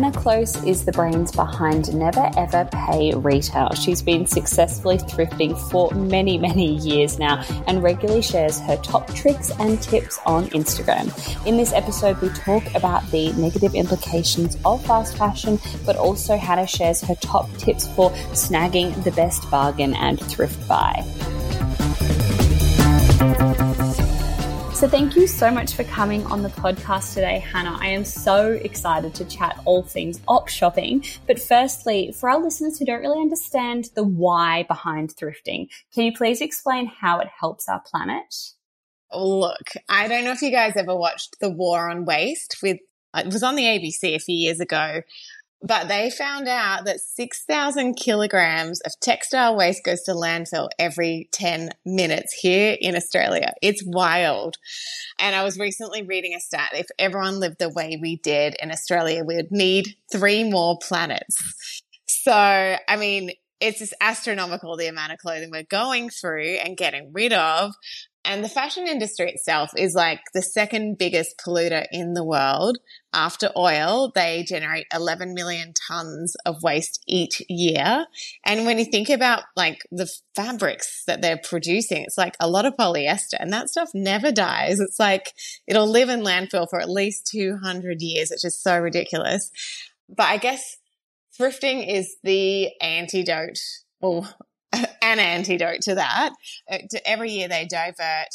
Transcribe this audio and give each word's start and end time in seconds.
Hannah 0.00 0.18
Klose 0.18 0.66
is 0.66 0.86
the 0.86 0.92
brains 0.92 1.30
behind 1.30 1.94
Never 1.94 2.30
Ever 2.34 2.66
Pay 2.72 3.12
Retail. 3.14 3.74
She's 3.74 4.00
been 4.00 4.24
successfully 4.24 4.96
thrifting 4.96 5.54
for 5.70 5.90
many, 5.90 6.38
many 6.38 6.76
years 6.78 7.18
now 7.18 7.44
and 7.66 7.82
regularly 7.82 8.22
shares 8.22 8.60
her 8.60 8.78
top 8.78 9.12
tricks 9.12 9.52
and 9.58 9.78
tips 9.82 10.18
on 10.24 10.46
Instagram. 10.52 11.12
In 11.46 11.58
this 11.58 11.74
episode, 11.74 12.18
we 12.22 12.30
talk 12.30 12.62
about 12.74 13.10
the 13.10 13.34
negative 13.34 13.74
implications 13.74 14.56
of 14.64 14.82
fast 14.86 15.18
fashion, 15.18 15.58
but 15.84 15.96
also 15.96 16.34
Hannah 16.34 16.66
shares 16.66 17.02
her 17.02 17.16
top 17.16 17.54
tips 17.58 17.86
for 17.88 18.08
snagging 18.32 19.04
the 19.04 19.12
best 19.12 19.50
bargain 19.50 19.92
and 19.92 20.18
thrift 20.18 20.66
buy. 20.66 21.04
So, 24.80 24.88
thank 24.88 25.14
you 25.14 25.26
so 25.26 25.50
much 25.50 25.74
for 25.74 25.84
coming 25.84 26.24
on 26.28 26.42
the 26.42 26.48
podcast 26.48 27.12
today, 27.12 27.38
Hannah. 27.38 27.76
I 27.78 27.88
am 27.88 28.02
so 28.02 28.52
excited 28.52 29.14
to 29.16 29.26
chat 29.26 29.60
all 29.66 29.82
things 29.82 30.18
op 30.26 30.48
shopping. 30.48 31.04
But 31.26 31.38
firstly, 31.38 32.12
for 32.12 32.30
our 32.30 32.42
listeners 32.42 32.78
who 32.78 32.86
don't 32.86 33.02
really 33.02 33.20
understand 33.20 33.90
the 33.94 34.04
why 34.04 34.62
behind 34.62 35.14
thrifting, 35.14 35.68
can 35.92 36.04
you 36.04 36.14
please 36.14 36.40
explain 36.40 36.86
how 36.86 37.20
it 37.20 37.28
helps 37.38 37.68
our 37.68 37.82
planet? 37.82 38.34
Look, 39.12 39.68
I 39.90 40.08
don't 40.08 40.24
know 40.24 40.32
if 40.32 40.40
you 40.40 40.50
guys 40.50 40.72
ever 40.76 40.96
watched 40.96 41.36
The 41.40 41.50
War 41.50 41.90
on 41.90 42.06
Waste 42.06 42.56
with, 42.62 42.78
it 43.14 43.26
was 43.26 43.42
on 43.42 43.56
the 43.56 43.64
ABC 43.64 44.14
a 44.14 44.18
few 44.18 44.34
years 44.34 44.60
ago. 44.60 45.02
But 45.62 45.88
they 45.88 46.10
found 46.10 46.48
out 46.48 46.86
that 46.86 47.00
6,000 47.00 47.94
kilograms 47.94 48.80
of 48.80 48.92
textile 49.00 49.54
waste 49.54 49.84
goes 49.84 50.02
to 50.04 50.12
landfill 50.12 50.70
every 50.78 51.28
10 51.32 51.70
minutes 51.84 52.32
here 52.40 52.76
in 52.80 52.96
Australia. 52.96 53.52
It's 53.60 53.82
wild. 53.84 54.56
And 55.18 55.36
I 55.36 55.44
was 55.44 55.58
recently 55.58 56.02
reading 56.02 56.34
a 56.34 56.40
stat. 56.40 56.70
If 56.72 56.86
everyone 56.98 57.40
lived 57.40 57.58
the 57.58 57.68
way 57.68 57.98
we 58.00 58.16
did 58.16 58.56
in 58.62 58.70
Australia, 58.70 59.22
we 59.22 59.36
would 59.36 59.52
need 59.52 59.96
three 60.10 60.44
more 60.44 60.78
planets. 60.80 61.36
So, 62.06 62.32
I 62.32 62.96
mean, 62.96 63.30
it's 63.60 63.78
just 63.78 63.94
astronomical 64.00 64.76
the 64.76 64.86
amount 64.86 65.12
of 65.12 65.18
clothing 65.18 65.50
we're 65.50 65.62
going 65.62 66.08
through 66.08 66.54
and 66.64 66.76
getting 66.76 67.12
rid 67.12 67.32
of. 67.32 67.72
And 68.22 68.44
the 68.44 68.50
fashion 68.50 68.86
industry 68.86 69.30
itself 69.30 69.70
is 69.76 69.94
like 69.94 70.20
the 70.34 70.42
second 70.42 70.98
biggest 70.98 71.36
polluter 71.38 71.86
in 71.90 72.12
the 72.12 72.24
world 72.24 72.78
after 73.14 73.50
oil. 73.56 74.12
They 74.14 74.44
generate 74.46 74.86
11 74.94 75.32
million 75.32 75.72
tons 75.88 76.36
of 76.44 76.62
waste 76.62 77.02
each 77.06 77.42
year. 77.48 78.06
And 78.44 78.66
when 78.66 78.78
you 78.78 78.84
think 78.84 79.08
about 79.08 79.44
like 79.56 79.78
the 79.90 80.08
fabrics 80.36 81.02
that 81.06 81.22
they're 81.22 81.40
producing, 81.42 82.02
it's 82.02 82.18
like 82.18 82.36
a 82.38 82.48
lot 82.48 82.66
of 82.66 82.76
polyester 82.76 83.38
and 83.38 83.52
that 83.54 83.70
stuff 83.70 83.90
never 83.94 84.30
dies. 84.30 84.80
It's 84.80 85.00
like 85.00 85.32
it'll 85.66 85.90
live 85.90 86.10
in 86.10 86.20
landfill 86.20 86.68
for 86.68 86.80
at 86.80 86.90
least 86.90 87.26
200 87.32 88.02
years, 88.02 88.30
which 88.30 88.44
is 88.44 88.60
so 88.60 88.78
ridiculous. 88.78 89.50
But 90.08 90.26
I 90.26 90.36
guess 90.36 90.76
thrifting 91.40 91.88
is 91.88 92.16
the 92.22 92.70
antidote 92.82 93.58
an 95.02 95.18
antidote 95.18 95.82
to 95.82 95.96
that. 95.96 96.30
Uh, 96.70 96.78
every 97.04 97.32
year 97.32 97.48
they 97.48 97.66
divert 97.66 98.28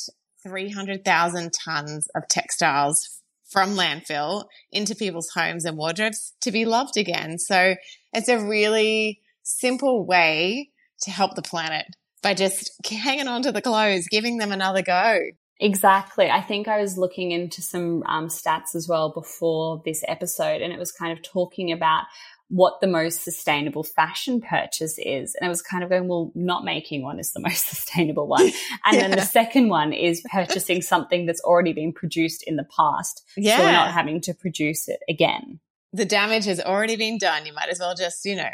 300,000 0.43 1.51
tons 1.53 2.07
of 2.15 2.27
textiles 2.27 3.21
from 3.49 3.75
landfill 3.75 4.45
into 4.71 4.95
people's 4.95 5.29
homes 5.33 5.65
and 5.65 5.77
wardrobes 5.77 6.33
to 6.41 6.51
be 6.51 6.65
loved 6.65 6.97
again. 6.97 7.37
So 7.39 7.75
it's 8.13 8.29
a 8.29 8.39
really 8.39 9.21
simple 9.43 10.05
way 10.05 10.71
to 11.01 11.11
help 11.11 11.35
the 11.35 11.41
planet 11.41 11.85
by 12.21 12.33
just 12.33 12.71
hanging 12.89 13.27
on 13.27 13.43
to 13.43 13.51
the 13.51 13.61
clothes, 13.61 14.07
giving 14.09 14.37
them 14.37 14.51
another 14.51 14.81
go. 14.81 15.19
Exactly. 15.59 16.29
I 16.29 16.41
think 16.41 16.67
I 16.67 16.81
was 16.81 16.97
looking 16.97 17.31
into 17.31 17.61
some 17.61 18.03
um, 18.07 18.27
stats 18.27 18.75
as 18.75 18.87
well 18.89 19.11
before 19.11 19.81
this 19.85 20.03
episode, 20.07 20.61
and 20.61 20.73
it 20.73 20.79
was 20.79 20.91
kind 20.91 21.17
of 21.17 21.23
talking 21.23 21.71
about 21.71 22.05
what 22.49 22.79
the 22.79 22.87
most 22.87 23.23
sustainable 23.23 23.83
fashion 23.83 24.39
purchase 24.39 24.97
is. 24.99 25.35
And 25.35 25.45
I 25.45 25.49
was 25.49 25.61
kind 25.61 25.83
of 25.83 25.89
going, 25.89 26.07
well, 26.07 26.31
not 26.35 26.63
making 26.63 27.01
one 27.03 27.19
is 27.19 27.33
the 27.33 27.39
most 27.43 27.67
sustainable 27.67 28.27
one. 28.27 28.43
And 28.85 28.93
yeah. 28.93 29.01
then 29.01 29.11
the 29.11 29.21
second 29.21 29.69
one 29.69 29.93
is 29.93 30.21
purchasing 30.31 30.81
something 30.81 31.25
that's 31.25 31.41
already 31.41 31.73
been 31.73 31.93
produced 31.93 32.43
in 32.45 32.55
the 32.55 32.67
past. 32.75 33.23
Yeah. 33.35 33.57
So 33.57 33.63
we're 33.63 33.71
not 33.71 33.91
having 33.91 34.21
to 34.21 34.33
produce 34.33 34.87
it 34.87 34.99
again. 35.09 35.59
The 35.93 36.05
damage 36.05 36.45
has 36.45 36.59
already 36.59 36.97
been 36.97 37.17
done. 37.17 37.45
You 37.45 37.53
might 37.53 37.69
as 37.69 37.79
well 37.79 37.95
just, 37.95 38.25
you 38.25 38.35
know, 38.35 38.49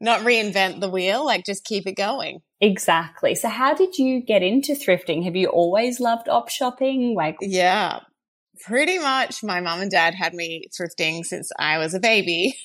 not 0.00 0.20
reinvent 0.20 0.80
the 0.80 0.88
wheel, 0.88 1.24
like 1.24 1.44
just 1.44 1.64
keep 1.64 1.86
it 1.86 1.92
going. 1.92 2.40
Exactly. 2.60 3.34
So 3.34 3.48
how 3.48 3.74
did 3.74 3.98
you 3.98 4.22
get 4.22 4.42
into 4.42 4.72
thrifting? 4.72 5.24
Have 5.24 5.36
you 5.36 5.48
always 5.48 6.00
loved 6.00 6.28
op 6.28 6.48
shopping? 6.48 7.14
Like 7.14 7.36
Yeah 7.40 8.00
pretty 8.60 8.98
much 8.98 9.42
my 9.42 9.60
mom 9.60 9.80
and 9.80 9.90
dad 9.90 10.14
had 10.14 10.34
me 10.34 10.64
thrifting 10.78 11.24
since 11.24 11.50
I 11.58 11.78
was 11.78 11.94
a 11.94 12.00
baby. 12.00 12.56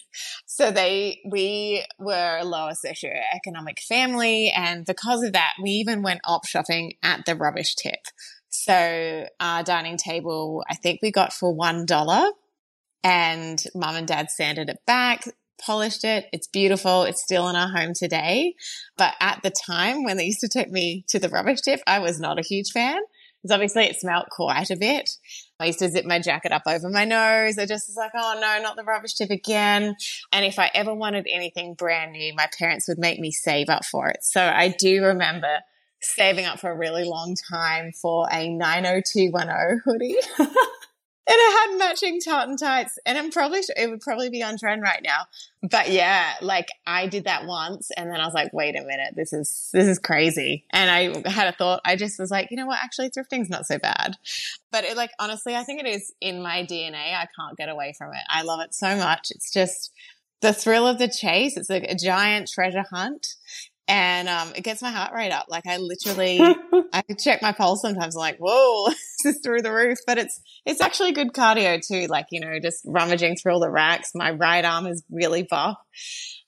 So 0.55 0.71
they, 0.71 1.19
we 1.25 1.83
were 1.99 2.37
a 2.39 2.45
lower 2.45 2.71
socioeconomic 2.71 3.77
family. 3.89 4.53
And 4.55 4.85
because 4.85 5.21
of 5.21 5.33
that, 5.33 5.55
we 5.61 5.71
even 5.71 6.01
went 6.01 6.21
op 6.23 6.45
shopping 6.45 6.93
at 7.03 7.25
the 7.25 7.35
rubbish 7.35 7.75
tip. 7.75 7.99
So 8.47 9.27
our 9.41 9.63
dining 9.63 9.97
table, 9.97 10.63
I 10.69 10.75
think 10.75 11.01
we 11.01 11.11
got 11.11 11.33
for 11.33 11.53
$1 11.53 12.31
and 13.03 13.63
mom 13.75 13.95
and 13.97 14.07
dad 14.07 14.31
sanded 14.31 14.69
it 14.69 14.79
back, 14.87 15.25
polished 15.59 16.05
it. 16.05 16.27
It's 16.31 16.47
beautiful. 16.47 17.03
It's 17.03 17.21
still 17.21 17.49
in 17.49 17.57
our 17.57 17.67
home 17.67 17.91
today. 17.93 18.55
But 18.97 19.15
at 19.19 19.41
the 19.43 19.51
time 19.51 20.05
when 20.05 20.15
they 20.15 20.23
used 20.23 20.39
to 20.39 20.47
take 20.47 20.71
me 20.71 21.03
to 21.09 21.19
the 21.19 21.27
rubbish 21.27 21.63
tip, 21.63 21.81
I 21.85 21.99
was 21.99 22.17
not 22.17 22.39
a 22.39 22.47
huge 22.47 22.71
fan 22.71 23.01
because 23.43 23.53
obviously 23.53 23.83
it 23.83 23.97
smelt 23.97 24.27
quite 24.31 24.69
a 24.69 24.77
bit. 24.77 25.09
I 25.59 25.67
used 25.67 25.79
to 25.79 25.89
zip 25.89 26.05
my 26.05 26.19
jacket 26.19 26.51
up 26.51 26.63
over 26.67 26.89
my 26.89 27.05
nose. 27.05 27.57
I 27.57 27.65
just 27.65 27.87
was 27.87 27.95
like, 27.95 28.11
oh 28.13 28.37
no, 28.41 28.61
not 28.61 28.75
the 28.75 28.83
rubbish 28.83 29.13
tip 29.13 29.29
again. 29.29 29.95
And 30.31 30.45
if 30.45 30.59
I 30.59 30.69
ever 30.73 30.93
wanted 30.93 31.27
anything 31.31 31.75
brand 31.75 32.11
new, 32.11 32.33
my 32.33 32.47
parents 32.57 32.87
would 32.87 32.97
make 32.97 33.19
me 33.19 33.31
save 33.31 33.69
up 33.69 33.85
for 33.85 34.09
it. 34.09 34.23
So 34.23 34.41
I 34.41 34.69
do 34.77 35.03
remember 35.03 35.59
saving 36.01 36.45
up 36.45 36.59
for 36.59 36.71
a 36.71 36.77
really 36.77 37.05
long 37.05 37.35
time 37.49 37.91
for 37.93 38.27
a 38.31 38.49
90210 38.49 39.81
hoodie. 39.85 40.17
and 41.27 41.35
I 41.35 41.67
had 41.67 41.77
matching 41.79 42.19
tartan 42.21 42.55
tights 42.57 42.99
and 43.05 43.17
I'm 43.17 43.31
probably 43.31 43.63
sure 43.63 43.75
it 43.75 43.89
would 43.89 44.01
probably 44.01 44.29
be 44.29 44.43
on 44.43 44.57
trend 44.57 44.83
right 44.83 45.01
now. 45.03 45.25
But 45.63 45.89
yeah, 45.89 46.33
like 46.41 46.69
I 46.85 47.07
did 47.07 47.23
that 47.23 47.47
once 47.47 47.89
and 47.97 48.11
then 48.11 48.19
I 48.19 48.25
was 48.25 48.35
like, 48.35 48.53
wait 48.53 48.75
a 48.75 48.83
minute, 48.83 49.15
this 49.15 49.33
is 49.33 49.69
this 49.73 49.87
is 49.87 49.97
crazy. 49.97 50.65
And 50.71 50.91
I 50.91 51.27
had 51.29 51.47
a 51.47 51.51
thought, 51.51 51.81
I 51.83 51.95
just 51.95 52.19
was 52.19 52.29
like, 52.29 52.51
you 52.51 52.57
know 52.57 52.67
what, 52.67 52.79
actually 52.79 53.09
thrifting's 53.09 53.49
not 53.49 53.65
so 53.65 53.79
bad. 53.79 54.17
But 54.71 54.83
it 54.83 54.95
like 54.95 55.11
honestly, 55.19 55.55
I 55.55 55.63
think 55.63 55.81
it 55.81 55.87
is 55.87 56.13
in 56.21 56.43
my 56.43 56.63
DNA. 56.63 57.15
I 57.15 57.27
can't 57.35 57.57
get 57.57 57.69
away 57.69 57.95
from 57.97 58.13
it. 58.13 58.23
I 58.29 58.43
love 58.43 58.59
it 58.61 58.75
so 58.75 58.95
much. 58.95 59.31
It's 59.31 59.51
just 59.51 59.91
the 60.41 60.53
thrill 60.53 60.87
of 60.87 60.99
the 60.99 61.07
chase. 61.07 61.57
It's 61.57 61.69
like 61.71 61.85
a 61.89 61.95
giant 61.95 62.49
treasure 62.49 62.85
hunt 62.91 63.35
and 63.87 64.27
um, 64.27 64.51
it 64.55 64.63
gets 64.63 64.81
my 64.81 64.91
heart 64.91 65.13
rate 65.13 65.31
up. 65.31 65.45
Like 65.47 65.67
I 65.67 65.77
literally, 65.77 66.39
I 66.93 67.03
check 67.19 67.41
my 67.41 67.51
pulse 67.51 67.81
sometimes. 67.81 68.15
I'm 68.15 68.19
like, 68.19 68.37
whoa, 68.37 68.89
this 69.23 69.35
is 69.35 69.41
through 69.43 69.61
the 69.61 69.71
roof. 69.71 69.97
But 70.07 70.17
it's 70.17 70.39
it's 70.65 70.81
actually 70.81 71.11
good 71.11 71.33
cardio 71.33 71.85
too. 71.85 72.07
Like 72.07 72.27
you 72.31 72.39
know, 72.39 72.59
just 72.59 72.81
rummaging 72.85 73.35
through 73.35 73.53
all 73.53 73.59
the 73.59 73.69
racks. 73.69 74.11
My 74.15 74.31
right 74.31 74.65
arm 74.65 74.87
is 74.87 75.03
really 75.11 75.43
buff. 75.43 75.77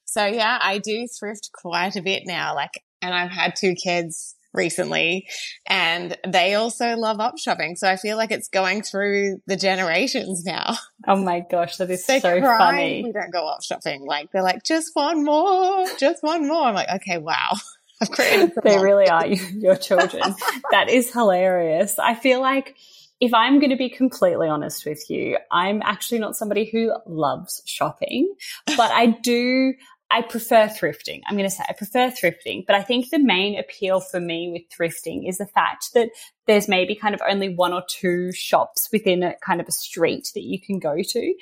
So 0.06 0.26
yeah, 0.26 0.58
I 0.62 0.80
do 0.80 1.08
thrift 1.20 1.52
quite 1.54 1.96
a 1.96 2.02
bit 2.02 2.24
now. 2.26 2.56
Like, 2.56 2.82
and 3.02 3.14
I've 3.14 3.32
had 3.32 3.56
two 3.56 3.76
kids 3.76 4.37
recently 4.58 5.28
and 5.66 6.18
they 6.28 6.56
also 6.56 6.98
love 6.98 7.20
op 7.20 7.38
shopping. 7.38 7.76
So 7.76 7.88
I 7.88 7.96
feel 7.96 8.18
like 8.18 8.32
it's 8.32 8.50
going 8.50 8.82
through 8.82 9.42
the 9.48 9.56
generations 9.56 10.44
now. 10.46 10.76
Oh 11.08 11.16
my 11.16 11.44
gosh, 11.50 11.78
that 11.78 11.90
is 11.90 12.06
they 12.06 12.20
so 12.20 12.42
funny. 12.42 13.04
We 13.04 13.12
don't 13.12 13.32
go 13.32 13.46
op 13.46 13.64
shopping. 13.64 14.06
Like 14.06 14.32
they're 14.32 14.44
like, 14.44 14.64
just 14.64 14.92
one 14.94 15.24
more, 15.24 15.86
just 15.98 16.24
one 16.24 16.48
more. 16.48 16.64
I'm 16.64 16.76
like, 16.76 16.90
okay, 16.96 17.18
wow. 17.18 17.54
I've 18.02 18.12
created. 18.12 18.52
they 18.64 18.78
really 18.78 19.08
are 19.08 19.26
your 19.26 19.76
children. 19.76 20.36
that 20.72 20.90
is 20.90 21.12
hilarious. 21.12 21.98
I 21.98 22.14
feel 22.14 22.42
like 22.42 22.76
if 23.20 23.34
I'm 23.34 23.60
going 23.60 23.72
to 23.72 23.78
be 23.78 23.90
completely 23.90 24.48
honest 24.48 24.86
with 24.86 25.10
you, 25.10 25.38
I'm 25.52 25.82
actually 25.84 26.20
not 26.20 26.36
somebody 26.36 26.66
who 26.66 26.94
loves 27.08 27.64
shopping, 27.66 28.34
but 28.66 28.92
I 28.92 29.08
do 29.08 29.74
I 30.10 30.22
prefer 30.22 30.68
thrifting. 30.68 31.22
I'm 31.28 31.36
going 31.36 31.50
to 31.50 31.56
say 31.56 31.64
I 31.68 31.74
prefer 31.74 32.10
thrifting, 32.10 32.66
but 32.66 32.76
I 32.76 32.82
think 32.82 33.10
the 33.10 33.20
main 33.20 33.60
appeal 33.60 34.00
for 34.00 34.20
me 34.20 34.50
with 34.52 34.64
thrifting 34.70 35.28
is 35.28 35.38
the 35.38 35.46
fact 35.46 35.94
that 35.94 36.10
there's 36.46 36.70
maybe 36.70 36.96
kind 36.96 37.14
of 37.14 37.22
only 37.28 37.54
one 37.54 37.74
or 37.74 37.84
two 37.90 38.32
shops 38.32 38.90
within 38.92 39.22
a 39.22 39.36
kind 39.46 39.60
of 39.60 39.68
a 39.68 39.72
street 39.72 40.32
that 40.34 40.44
you 40.44 40.62
can 40.62 40.80
go 40.80 41.02
to. 41.02 41.34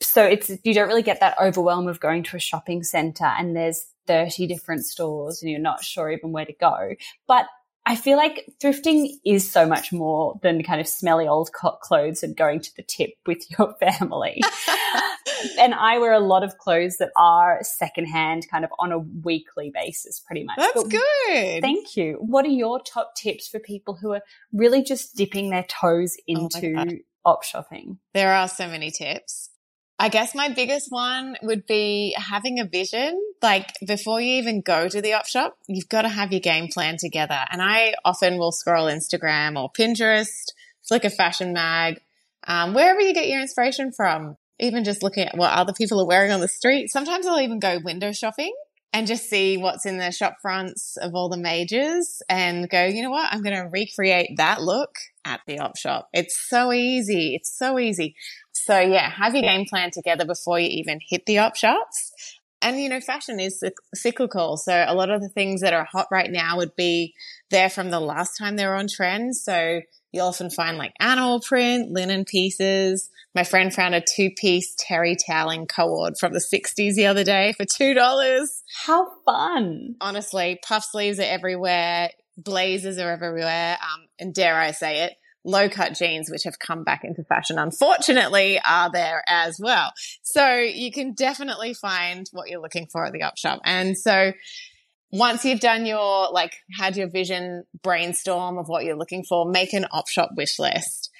So 0.00 0.24
it's, 0.24 0.50
you 0.64 0.72
don't 0.72 0.88
really 0.88 1.02
get 1.02 1.20
that 1.20 1.36
overwhelm 1.40 1.86
of 1.86 2.00
going 2.00 2.22
to 2.24 2.36
a 2.36 2.40
shopping 2.40 2.82
center 2.82 3.26
and 3.26 3.54
there's 3.54 3.86
30 4.06 4.46
different 4.46 4.86
stores 4.86 5.42
and 5.42 5.50
you're 5.50 5.60
not 5.60 5.84
sure 5.84 6.10
even 6.10 6.32
where 6.32 6.46
to 6.46 6.54
go. 6.54 6.94
But 7.26 7.46
I 7.88 7.96
feel 7.96 8.18
like 8.18 8.52
thrifting 8.62 9.08
is 9.24 9.50
so 9.50 9.66
much 9.66 9.94
more 9.94 10.38
than 10.42 10.62
kind 10.62 10.78
of 10.78 10.86
smelly 10.86 11.26
old 11.26 11.50
clothes 11.52 12.22
and 12.22 12.36
going 12.36 12.60
to 12.60 12.76
the 12.76 12.82
tip 12.82 13.12
with 13.26 13.50
your 13.58 13.74
family. 13.80 14.42
and 15.58 15.72
I 15.72 15.96
wear 15.96 16.12
a 16.12 16.20
lot 16.20 16.44
of 16.44 16.58
clothes 16.58 16.98
that 16.98 17.10
are 17.16 17.60
secondhand 17.62 18.46
kind 18.50 18.66
of 18.66 18.70
on 18.78 18.92
a 18.92 18.98
weekly 18.98 19.72
basis, 19.74 20.20
pretty 20.20 20.44
much. 20.44 20.58
That's 20.58 20.74
but 20.74 20.90
good. 20.90 21.62
Thank 21.62 21.96
you. 21.96 22.18
What 22.20 22.44
are 22.44 22.50
your 22.50 22.78
top 22.82 23.14
tips 23.16 23.48
for 23.48 23.58
people 23.58 23.94
who 23.94 24.12
are 24.12 24.22
really 24.52 24.82
just 24.82 25.16
dipping 25.16 25.48
their 25.48 25.64
toes 25.64 26.18
oh 26.18 26.22
into 26.26 26.74
oh 26.76 27.30
op 27.30 27.42
shopping? 27.42 28.00
There 28.12 28.34
are 28.34 28.48
so 28.48 28.68
many 28.68 28.90
tips. 28.90 29.48
I 30.00 30.08
guess 30.10 30.34
my 30.34 30.48
biggest 30.48 30.92
one 30.92 31.36
would 31.42 31.66
be 31.66 32.14
having 32.16 32.60
a 32.60 32.64
vision. 32.64 33.20
Like 33.42 33.72
before 33.84 34.20
you 34.20 34.34
even 34.34 34.60
go 34.60 34.88
to 34.88 35.02
the 35.02 35.14
op 35.14 35.26
shop, 35.26 35.58
you've 35.66 35.88
got 35.88 36.02
to 36.02 36.08
have 36.08 36.32
your 36.32 36.40
game 36.40 36.68
plan 36.68 36.96
together. 36.98 37.38
And 37.50 37.60
I 37.60 37.94
often 38.04 38.38
will 38.38 38.52
scroll 38.52 38.86
Instagram 38.86 39.60
or 39.60 39.72
Pinterest, 39.72 40.52
Flickr 40.88 41.12
Fashion 41.12 41.52
Mag, 41.52 42.00
um, 42.46 42.74
wherever 42.74 43.00
you 43.00 43.12
get 43.12 43.28
your 43.28 43.40
inspiration 43.40 43.90
from. 43.92 44.36
Even 44.60 44.82
just 44.82 45.04
looking 45.04 45.24
at 45.24 45.36
what 45.36 45.52
other 45.52 45.72
people 45.72 46.00
are 46.00 46.06
wearing 46.06 46.32
on 46.32 46.40
the 46.40 46.48
street. 46.48 46.90
Sometimes 46.90 47.26
I'll 47.26 47.40
even 47.40 47.60
go 47.60 47.78
window 47.82 48.10
shopping 48.10 48.52
and 48.92 49.06
just 49.06 49.28
see 49.28 49.56
what's 49.56 49.86
in 49.86 49.98
the 49.98 50.10
shop 50.10 50.36
fronts 50.40 50.96
of 50.96 51.14
all 51.14 51.28
the 51.28 51.36
majors 51.36 52.22
and 52.28 52.68
go, 52.68 52.84
you 52.84 53.02
know 53.02 53.10
what? 53.10 53.28
I'm 53.30 53.42
going 53.42 53.54
to 53.54 53.68
recreate 53.70 54.36
that 54.38 54.62
look 54.62 54.96
at 55.24 55.40
the 55.46 55.58
op 55.58 55.76
shop. 55.76 56.08
It's 56.12 56.36
so 56.48 56.72
easy. 56.72 57.34
It's 57.34 57.56
so 57.56 57.78
easy. 57.78 58.16
So 58.64 58.78
yeah, 58.78 59.10
have 59.10 59.34
your 59.34 59.42
game 59.42 59.66
plan 59.66 59.90
together 59.90 60.24
before 60.24 60.58
you 60.58 60.68
even 60.68 61.00
hit 61.06 61.26
the 61.26 61.38
op 61.38 61.56
shops. 61.56 62.12
And 62.60 62.80
you 62.80 62.88
know, 62.88 63.00
fashion 63.00 63.38
is 63.38 63.62
cyclical. 63.94 64.56
So 64.56 64.84
a 64.86 64.94
lot 64.94 65.10
of 65.10 65.20
the 65.20 65.28
things 65.28 65.60
that 65.60 65.72
are 65.72 65.84
hot 65.84 66.08
right 66.10 66.30
now 66.30 66.56
would 66.56 66.74
be 66.76 67.14
there 67.50 67.70
from 67.70 67.90
the 67.90 68.00
last 68.00 68.36
time 68.36 68.56
they 68.56 68.66
were 68.66 68.74
on 68.74 68.88
trend. 68.88 69.36
So 69.36 69.80
you 70.12 70.22
often 70.22 70.50
find 70.50 70.78
like 70.78 70.92
animal 70.98 71.40
print, 71.40 71.90
linen 71.90 72.24
pieces. 72.24 73.10
My 73.34 73.44
friend 73.44 73.72
found 73.72 73.94
a 73.94 74.00
two 74.00 74.30
piece 74.36 74.74
terry 74.78 75.16
toweling 75.16 75.66
co-ord 75.66 76.14
from 76.18 76.32
the 76.32 76.40
60s 76.40 76.94
the 76.94 77.06
other 77.06 77.24
day 77.24 77.52
for 77.56 77.64
$2. 77.64 78.46
How 78.86 79.06
fun. 79.24 79.96
Honestly, 80.00 80.58
puff 80.66 80.84
sleeves 80.84 81.18
are 81.20 81.22
everywhere. 81.22 82.10
Blazers 82.36 82.98
are 82.98 83.10
everywhere. 83.10 83.78
Um, 83.80 84.06
and 84.18 84.34
dare 84.34 84.58
I 84.58 84.70
say 84.70 85.04
it, 85.04 85.14
low 85.48 85.68
cut 85.68 85.94
jeans, 85.94 86.30
which 86.30 86.44
have 86.44 86.58
come 86.58 86.84
back 86.84 87.02
into 87.04 87.24
fashion, 87.24 87.58
unfortunately, 87.58 88.60
are 88.66 88.90
there 88.92 89.24
as 89.26 89.58
well. 89.58 89.92
So 90.22 90.56
you 90.56 90.92
can 90.92 91.14
definitely 91.14 91.74
find 91.74 92.28
what 92.32 92.48
you're 92.48 92.60
looking 92.60 92.86
for 92.86 93.04
at 93.04 93.12
the 93.12 93.22
op 93.22 93.38
shop. 93.38 93.60
And 93.64 93.96
so 93.96 94.32
once 95.10 95.44
you've 95.44 95.60
done 95.60 95.86
your, 95.86 96.30
like, 96.30 96.54
had 96.78 96.96
your 96.96 97.08
vision 97.08 97.64
brainstorm 97.82 98.58
of 98.58 98.68
what 98.68 98.84
you're 98.84 98.98
looking 98.98 99.24
for, 99.24 99.50
make 99.50 99.72
an 99.72 99.86
op 99.90 100.08
shop 100.08 100.30
wish 100.36 100.58
list 100.58 101.10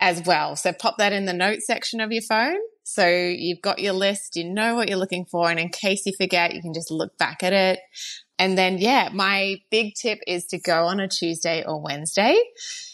as 0.00 0.22
well. 0.24 0.54
So 0.54 0.72
pop 0.72 0.98
that 0.98 1.12
in 1.12 1.24
the 1.24 1.32
notes 1.32 1.66
section 1.66 2.00
of 2.00 2.12
your 2.12 2.22
phone. 2.22 2.58
So 2.84 3.06
you've 3.08 3.62
got 3.62 3.80
your 3.80 3.94
list, 3.94 4.36
you 4.36 4.44
know 4.44 4.74
what 4.74 4.88
you're 4.88 4.98
looking 4.98 5.24
for. 5.24 5.50
And 5.50 5.58
in 5.58 5.70
case 5.70 6.06
you 6.06 6.12
forget, 6.16 6.54
you 6.54 6.62
can 6.62 6.74
just 6.74 6.90
look 6.90 7.16
back 7.18 7.42
at 7.42 7.52
it. 7.52 7.80
And 8.38 8.56
then, 8.56 8.78
yeah, 8.78 9.10
my 9.12 9.56
big 9.70 9.94
tip 9.94 10.20
is 10.26 10.46
to 10.46 10.58
go 10.58 10.86
on 10.86 11.00
a 11.00 11.08
Tuesday 11.08 11.64
or 11.66 11.82
Wednesday 11.82 12.40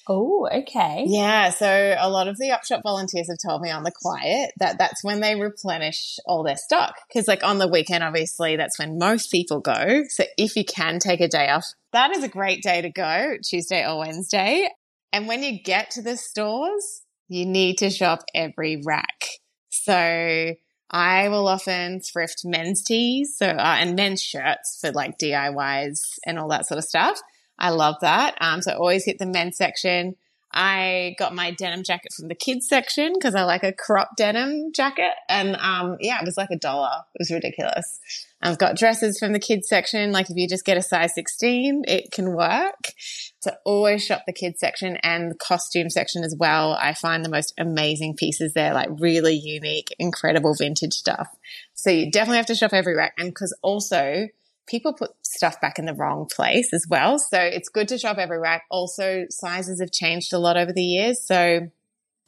Oh, 0.07 0.47
okay. 0.53 1.05
Yeah. 1.07 1.51
So 1.51 1.97
a 1.99 2.11
lot 2.11 2.29
of 2.29 2.37
the 2.39 2.53
op 2.53 2.65
shop 2.65 2.83
volunteers 2.83 3.29
have 3.29 3.39
told 3.45 3.63
me 3.63 3.71
on 3.71 3.85
the 3.85 3.93
quiet 3.93 4.53
that 4.59 4.77
that's 4.79 5.03
when 5.03 5.21
they 5.21 5.35
replenish 5.35 6.19
all 6.27 6.43
their 6.43 6.57
stock. 6.57 6.95
Cause 7.13 7.27
like 7.27 7.43
on 7.43 7.59
the 7.59 7.69
weekend, 7.69 8.05
obviously 8.05 8.57
that's 8.57 8.79
when 8.79 8.99
most 8.99 9.31
people 9.33 9.61
go. 9.61 10.03
So 10.09 10.25
if 10.37 10.57
you 10.57 10.65
can 10.65 10.99
take 10.99 11.21
a 11.21 11.29
day 11.29 11.49
off, 11.49 11.65
that 11.93 12.15
is 12.15 12.23
a 12.23 12.29
great 12.29 12.63
day 12.63 12.83
to 12.83 12.91
go 12.91 13.37
Tuesday 13.43 13.87
or 13.87 13.99
Wednesday. 13.99 14.69
And 15.13 15.27
when 15.27 15.43
you 15.43 15.63
get 15.63 15.93
to 15.93 16.03
the 16.03 16.17
stores, 16.17 17.03
you 17.29 17.47
need 17.47 17.79
to 17.79 17.89
shop 17.89 18.21
every 18.35 18.83
rack. 18.85 19.25
So 19.71 20.55
I 20.91 21.29
will 21.29 21.49
often 21.49 22.01
thrift 22.01 22.43
men's 22.45 22.83
tees, 22.83 23.37
so 23.37 23.47
uh, 23.47 23.77
and 23.81 23.97
men's 23.97 24.23
shirts 24.23 24.79
for 24.81 24.93
like 24.93 25.19
DIYs 25.19 26.01
and 26.27 26.39
all 26.39 26.49
that 26.49 26.67
sort 26.67 26.79
of 26.79 26.85
stuff. 26.85 27.19
I 27.59 27.71
love 27.71 27.97
that. 28.01 28.37
Um, 28.41 28.63
so 28.63 28.73
I 28.73 28.77
always 28.77 29.05
hit 29.05 29.19
the 29.19 29.27
men's 29.27 29.57
section. 29.57 30.17
I 30.55 31.17
got 31.19 31.35
my 31.35 31.51
denim 31.51 31.83
jacket 31.83 32.13
from 32.13 32.29
the 32.29 32.35
kids 32.37 32.69
section 32.69 33.13
because 33.15 33.35
I 33.35 33.43
like 33.43 33.65
a 33.65 33.73
crop 33.73 34.17
denim 34.17 34.71
jacket. 34.73 35.13
And 35.29 35.57
um, 35.57 35.97
yeah, 36.01 36.21
it 36.21 36.25
was 36.25 36.37
like 36.37 36.51
a 36.53 36.57
dollar. 36.57 37.03
It 37.15 37.19
was 37.19 37.31
ridiculous. 37.33 37.99
I've 38.41 38.59
got 38.59 38.77
dresses 38.77 39.19
from 39.19 39.33
the 39.33 39.41
kids 39.41 39.69
section. 39.69 40.13
Like 40.13 40.31
if 40.31 40.37
you 40.37 40.49
just 40.49 40.65
get 40.65 40.77
a 40.77 40.83
size 40.83 41.15
16, 41.15 41.85
it 41.89 42.13
can 42.13 42.35
work. 42.37 42.93
So 43.41 43.51
always 43.65 44.05
shop 44.05 44.23
the 44.27 44.33
kids 44.33 44.61
section 44.61 44.97
and 45.03 45.33
the 45.33 45.37
costume 45.37 45.91
section 45.91 46.23
as 46.23 46.37
well. 46.39 46.75
I 46.81 46.95
find 46.95 47.25
the 47.25 47.31
most 47.31 47.53
amazing 47.59 48.15
pieces 48.15 48.53
there, 48.53 48.75
like 48.75 48.91
really 49.01 49.35
unique, 49.35 49.89
incredible 49.99 50.55
vintage 50.55 50.95
stuff. 50.95 51.35
So 51.75 51.91
you 51.91 52.13
definitely 52.13 52.37
have 52.37 52.47
to 52.47 52.55
shop 52.55 52.73
every 52.73 52.95
rack. 52.95 53.15
And 53.19 53.31
because 53.31 53.57
also 53.61 54.29
people 54.67 54.93
put 54.93 55.13
stuff 55.23 55.61
back 55.61 55.79
in 55.79 55.87
the 55.87 55.95
wrong 55.95 56.27
place 56.31 56.73
as 56.73 56.87
well. 56.89 57.19
So 57.19 57.39
it's 57.39 57.69
good 57.69 57.89
to 57.89 57.99
shop 57.99 58.19
every 58.19 58.39
rack. 58.39 58.65
Also, 58.71 59.27
sizes 59.31 59.81
have 59.81 59.91
changed 59.91 60.33
a 60.33 60.39
lot 60.39 60.57
over 60.57 60.73
the 60.73 60.83
years. 60.83 61.23
So 61.23 61.71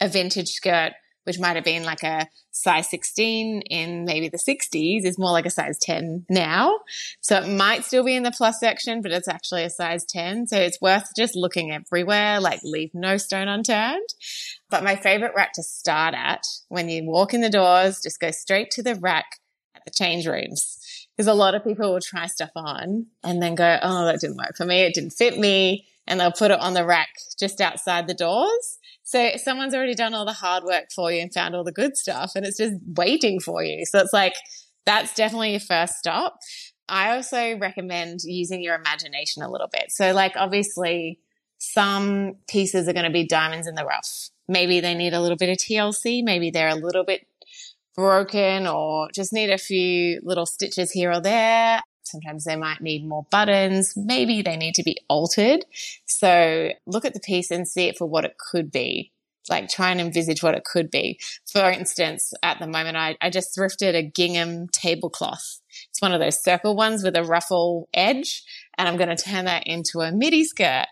a 0.00 0.08
vintage 0.08 0.48
skirt, 0.48 0.92
which 1.24 1.38
might 1.38 1.56
have 1.56 1.64
been 1.64 1.84
like 1.84 2.02
a 2.02 2.28
size 2.50 2.88
16 2.90 3.62
in 3.62 4.04
maybe 4.04 4.28
the 4.28 4.38
60s, 4.38 5.04
is 5.04 5.18
more 5.18 5.32
like 5.32 5.46
a 5.46 5.50
size 5.50 5.78
10 5.78 6.26
now. 6.28 6.80
So 7.20 7.38
it 7.38 7.48
might 7.48 7.84
still 7.84 8.04
be 8.04 8.14
in 8.14 8.22
the 8.22 8.30
plus 8.30 8.60
section, 8.60 9.00
but 9.02 9.12
it's 9.12 9.28
actually 9.28 9.64
a 9.64 9.70
size 9.70 10.04
10. 10.04 10.46
So 10.48 10.58
it's 10.58 10.80
worth 10.80 11.08
just 11.16 11.36
looking 11.36 11.72
everywhere, 11.72 12.40
like 12.40 12.60
leave 12.62 12.90
no 12.94 13.16
stone 13.16 13.48
unturned. 13.48 14.08
But 14.68 14.84
my 14.84 14.96
favorite 14.96 15.32
rack 15.34 15.52
to 15.54 15.62
start 15.62 16.14
at 16.14 16.42
when 16.68 16.88
you 16.88 17.04
walk 17.04 17.32
in 17.32 17.40
the 17.40 17.50
doors, 17.50 18.00
just 18.02 18.20
go 18.20 18.30
straight 18.30 18.70
to 18.72 18.82
the 18.82 18.94
rack 18.94 19.26
at 19.74 19.84
the 19.84 19.90
change 19.90 20.26
rooms 20.26 20.80
because 21.16 21.26
a 21.28 21.34
lot 21.34 21.54
of 21.54 21.64
people 21.64 21.92
will 21.92 22.00
try 22.00 22.26
stuff 22.26 22.50
on 22.54 23.06
and 23.24 23.42
then 23.42 23.54
go, 23.54 23.78
oh, 23.82 24.04
that 24.04 24.20
didn't 24.20 24.36
work 24.36 24.56
for 24.56 24.66
me. 24.66 24.82
It 24.82 24.94
didn't 24.94 25.12
fit 25.12 25.38
me. 25.38 25.86
And 26.06 26.20
they'll 26.20 26.30
put 26.30 26.50
it 26.50 26.60
on 26.60 26.74
the 26.74 26.84
rack 26.84 27.08
just 27.38 27.60
outside 27.60 28.06
the 28.06 28.14
doors. 28.14 28.78
So 29.02 29.30
someone's 29.36 29.74
already 29.74 29.94
done 29.94 30.14
all 30.14 30.26
the 30.26 30.32
hard 30.32 30.62
work 30.64 30.92
for 30.94 31.10
you 31.10 31.20
and 31.20 31.32
found 31.32 31.56
all 31.56 31.64
the 31.64 31.72
good 31.72 31.96
stuff 31.96 32.32
and 32.34 32.44
it's 32.44 32.58
just 32.58 32.74
waiting 32.96 33.40
for 33.40 33.64
you. 33.64 33.86
So 33.86 33.98
it's 34.00 34.12
like, 34.12 34.34
that's 34.84 35.14
definitely 35.14 35.52
your 35.52 35.60
first 35.60 35.94
stop. 35.94 36.38
I 36.88 37.16
also 37.16 37.58
recommend 37.58 38.20
using 38.22 38.62
your 38.62 38.74
imagination 38.74 39.42
a 39.42 39.50
little 39.50 39.68
bit. 39.68 39.90
So 39.90 40.12
like 40.12 40.34
obviously 40.36 41.18
some 41.58 42.34
pieces 42.46 42.88
are 42.88 42.92
going 42.92 43.06
to 43.06 43.10
be 43.10 43.26
diamonds 43.26 43.66
in 43.66 43.74
the 43.74 43.84
rough. 43.84 44.30
Maybe 44.48 44.80
they 44.80 44.94
need 44.94 45.14
a 45.14 45.20
little 45.20 45.36
bit 45.36 45.48
of 45.48 45.56
TLC. 45.56 46.22
Maybe 46.22 46.50
they're 46.50 46.68
a 46.68 46.76
little 46.76 47.04
bit 47.04 47.26
broken 47.96 48.66
or 48.66 49.08
just 49.14 49.32
need 49.32 49.50
a 49.50 49.58
few 49.58 50.20
little 50.22 50.46
stitches 50.46 50.92
here 50.92 51.10
or 51.10 51.20
there. 51.20 51.80
Sometimes 52.02 52.44
they 52.44 52.56
might 52.56 52.80
need 52.80 53.06
more 53.06 53.26
buttons. 53.30 53.94
Maybe 53.96 54.42
they 54.42 54.56
need 54.56 54.74
to 54.76 54.84
be 54.84 54.98
altered. 55.08 55.64
So 56.06 56.70
look 56.86 57.04
at 57.04 57.14
the 57.14 57.20
piece 57.20 57.50
and 57.50 57.66
see 57.66 57.88
it 57.88 57.98
for 57.98 58.06
what 58.06 58.24
it 58.24 58.36
could 58.38 58.70
be. 58.70 59.12
Like 59.48 59.68
try 59.68 59.90
and 59.90 60.00
envisage 60.00 60.42
what 60.42 60.54
it 60.54 60.64
could 60.64 60.90
be. 60.90 61.20
For 61.50 61.70
instance, 61.70 62.32
at 62.42 62.58
the 62.58 62.66
moment, 62.66 62.96
I, 62.96 63.16
I 63.20 63.30
just 63.30 63.56
thrifted 63.56 63.94
a 63.94 64.02
gingham 64.02 64.68
tablecloth. 64.68 65.60
It's 65.88 66.02
one 66.02 66.12
of 66.12 66.20
those 66.20 66.42
circle 66.42 66.74
ones 66.74 67.04
with 67.04 67.16
a 67.16 67.22
ruffle 67.22 67.88
edge. 67.94 68.42
And 68.76 68.88
I'm 68.88 68.96
going 68.96 69.14
to 69.14 69.22
turn 69.22 69.44
that 69.44 69.64
into 69.66 70.00
a 70.00 70.12
midi 70.12 70.44
skirt 70.44 70.86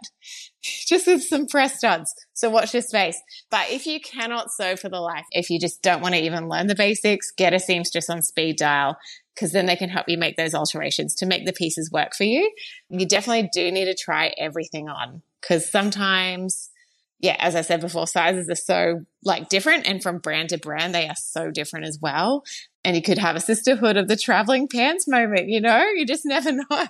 just 0.86 1.06
with 1.06 1.22
some 1.22 1.46
press 1.46 1.78
studs. 1.78 2.14
So 2.32 2.50
watch 2.50 2.72
your 2.72 2.82
space. 2.82 3.20
But 3.50 3.70
if 3.70 3.86
you 3.86 4.00
cannot 4.00 4.50
sew 4.50 4.76
for 4.76 4.88
the 4.88 5.00
life, 5.00 5.26
if 5.30 5.50
you 5.50 5.60
just 5.60 5.82
don't 5.82 6.00
want 6.00 6.14
to 6.14 6.20
even 6.20 6.48
learn 6.48 6.66
the 6.66 6.74
basics, 6.74 7.30
get 7.30 7.54
a 7.54 7.60
seamstress 7.60 8.08
on 8.08 8.22
speed 8.22 8.56
dial 8.56 8.96
because 9.34 9.52
then 9.52 9.66
they 9.66 9.76
can 9.76 9.88
help 9.88 10.08
you 10.08 10.16
make 10.16 10.36
those 10.36 10.54
alterations 10.54 11.14
to 11.16 11.26
make 11.26 11.44
the 11.44 11.52
pieces 11.52 11.90
work 11.90 12.14
for 12.14 12.24
you. 12.24 12.50
You 12.88 13.06
definitely 13.06 13.50
do 13.52 13.70
need 13.70 13.86
to 13.86 13.94
try 13.94 14.32
everything 14.38 14.88
on 14.88 15.22
because 15.40 15.68
sometimes, 15.68 16.70
yeah, 17.18 17.36
as 17.40 17.56
I 17.56 17.62
said 17.62 17.80
before, 17.80 18.06
sizes 18.06 18.48
are 18.48 18.54
so 18.54 19.04
like 19.24 19.48
different 19.48 19.86
and 19.86 20.02
from 20.02 20.18
brand 20.18 20.50
to 20.50 20.58
brand, 20.58 20.94
they 20.94 21.08
are 21.08 21.16
so 21.16 21.50
different 21.50 21.86
as 21.86 21.98
well. 22.00 22.44
And 22.84 22.94
you 22.94 23.02
could 23.02 23.18
have 23.18 23.34
a 23.34 23.40
sisterhood 23.40 23.96
of 23.96 24.08
the 24.08 24.16
traveling 24.16 24.68
pants 24.68 25.08
moment, 25.08 25.48
you 25.48 25.60
know, 25.60 25.84
you 25.94 26.06
just 26.06 26.24
never 26.24 26.52
know. 26.70 26.86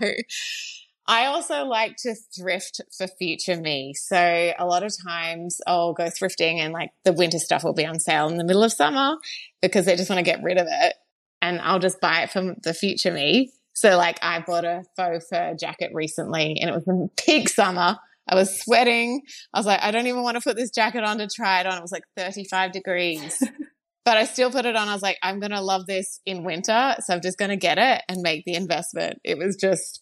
I 1.06 1.26
also 1.26 1.64
like 1.64 1.96
to 1.98 2.14
thrift 2.34 2.80
for 2.96 3.06
future 3.06 3.56
me. 3.56 3.92
So 3.94 4.52
a 4.58 4.64
lot 4.64 4.82
of 4.82 4.92
times 5.06 5.60
I'll 5.66 5.92
go 5.92 6.04
thrifting 6.04 6.58
and 6.58 6.72
like 6.72 6.90
the 7.04 7.12
winter 7.12 7.38
stuff 7.38 7.62
will 7.62 7.74
be 7.74 7.84
on 7.84 8.00
sale 8.00 8.28
in 8.28 8.38
the 8.38 8.44
middle 8.44 8.64
of 8.64 8.72
summer 8.72 9.16
because 9.60 9.84
they 9.84 9.96
just 9.96 10.08
want 10.08 10.18
to 10.18 10.30
get 10.30 10.42
rid 10.42 10.56
of 10.58 10.66
it. 10.68 10.94
and 11.42 11.60
I'll 11.60 11.78
just 11.78 12.00
buy 12.00 12.22
it 12.22 12.30
from 12.30 12.56
the 12.62 12.72
future 12.72 13.12
me. 13.12 13.52
So 13.74 13.96
like 13.98 14.18
I 14.22 14.40
bought 14.40 14.64
a 14.64 14.84
faux 14.96 15.26
fur 15.28 15.54
jacket 15.54 15.90
recently 15.92 16.56
and 16.60 16.70
it 16.70 16.74
was 16.74 16.88
in 16.88 17.10
peak 17.18 17.50
summer. 17.50 17.98
I 18.26 18.34
was 18.34 18.58
sweating. 18.62 19.20
I 19.52 19.58
was 19.58 19.66
like, 19.66 19.82
I 19.82 19.90
don't 19.90 20.06
even 20.06 20.22
want 20.22 20.36
to 20.36 20.40
put 20.40 20.56
this 20.56 20.70
jacket 20.70 21.04
on 21.04 21.18
to 21.18 21.28
try 21.28 21.60
it 21.60 21.66
on. 21.66 21.76
It 21.76 21.82
was 21.82 21.92
like 21.92 22.04
35 22.16 22.72
degrees. 22.72 23.42
but 24.06 24.16
I 24.16 24.24
still 24.24 24.50
put 24.50 24.64
it 24.64 24.76
on. 24.76 24.88
I 24.88 24.94
was 24.94 25.02
like, 25.02 25.18
I'm 25.22 25.40
going 25.40 25.50
to 25.50 25.60
love 25.60 25.86
this 25.86 26.20
in 26.24 26.44
winter. 26.44 26.94
So 27.00 27.12
I'm 27.12 27.20
just 27.20 27.36
going 27.36 27.50
to 27.50 27.56
get 27.56 27.76
it 27.76 28.02
and 28.08 28.22
make 28.22 28.46
the 28.46 28.54
investment. 28.54 29.20
It 29.24 29.36
was 29.36 29.56
just, 29.56 30.00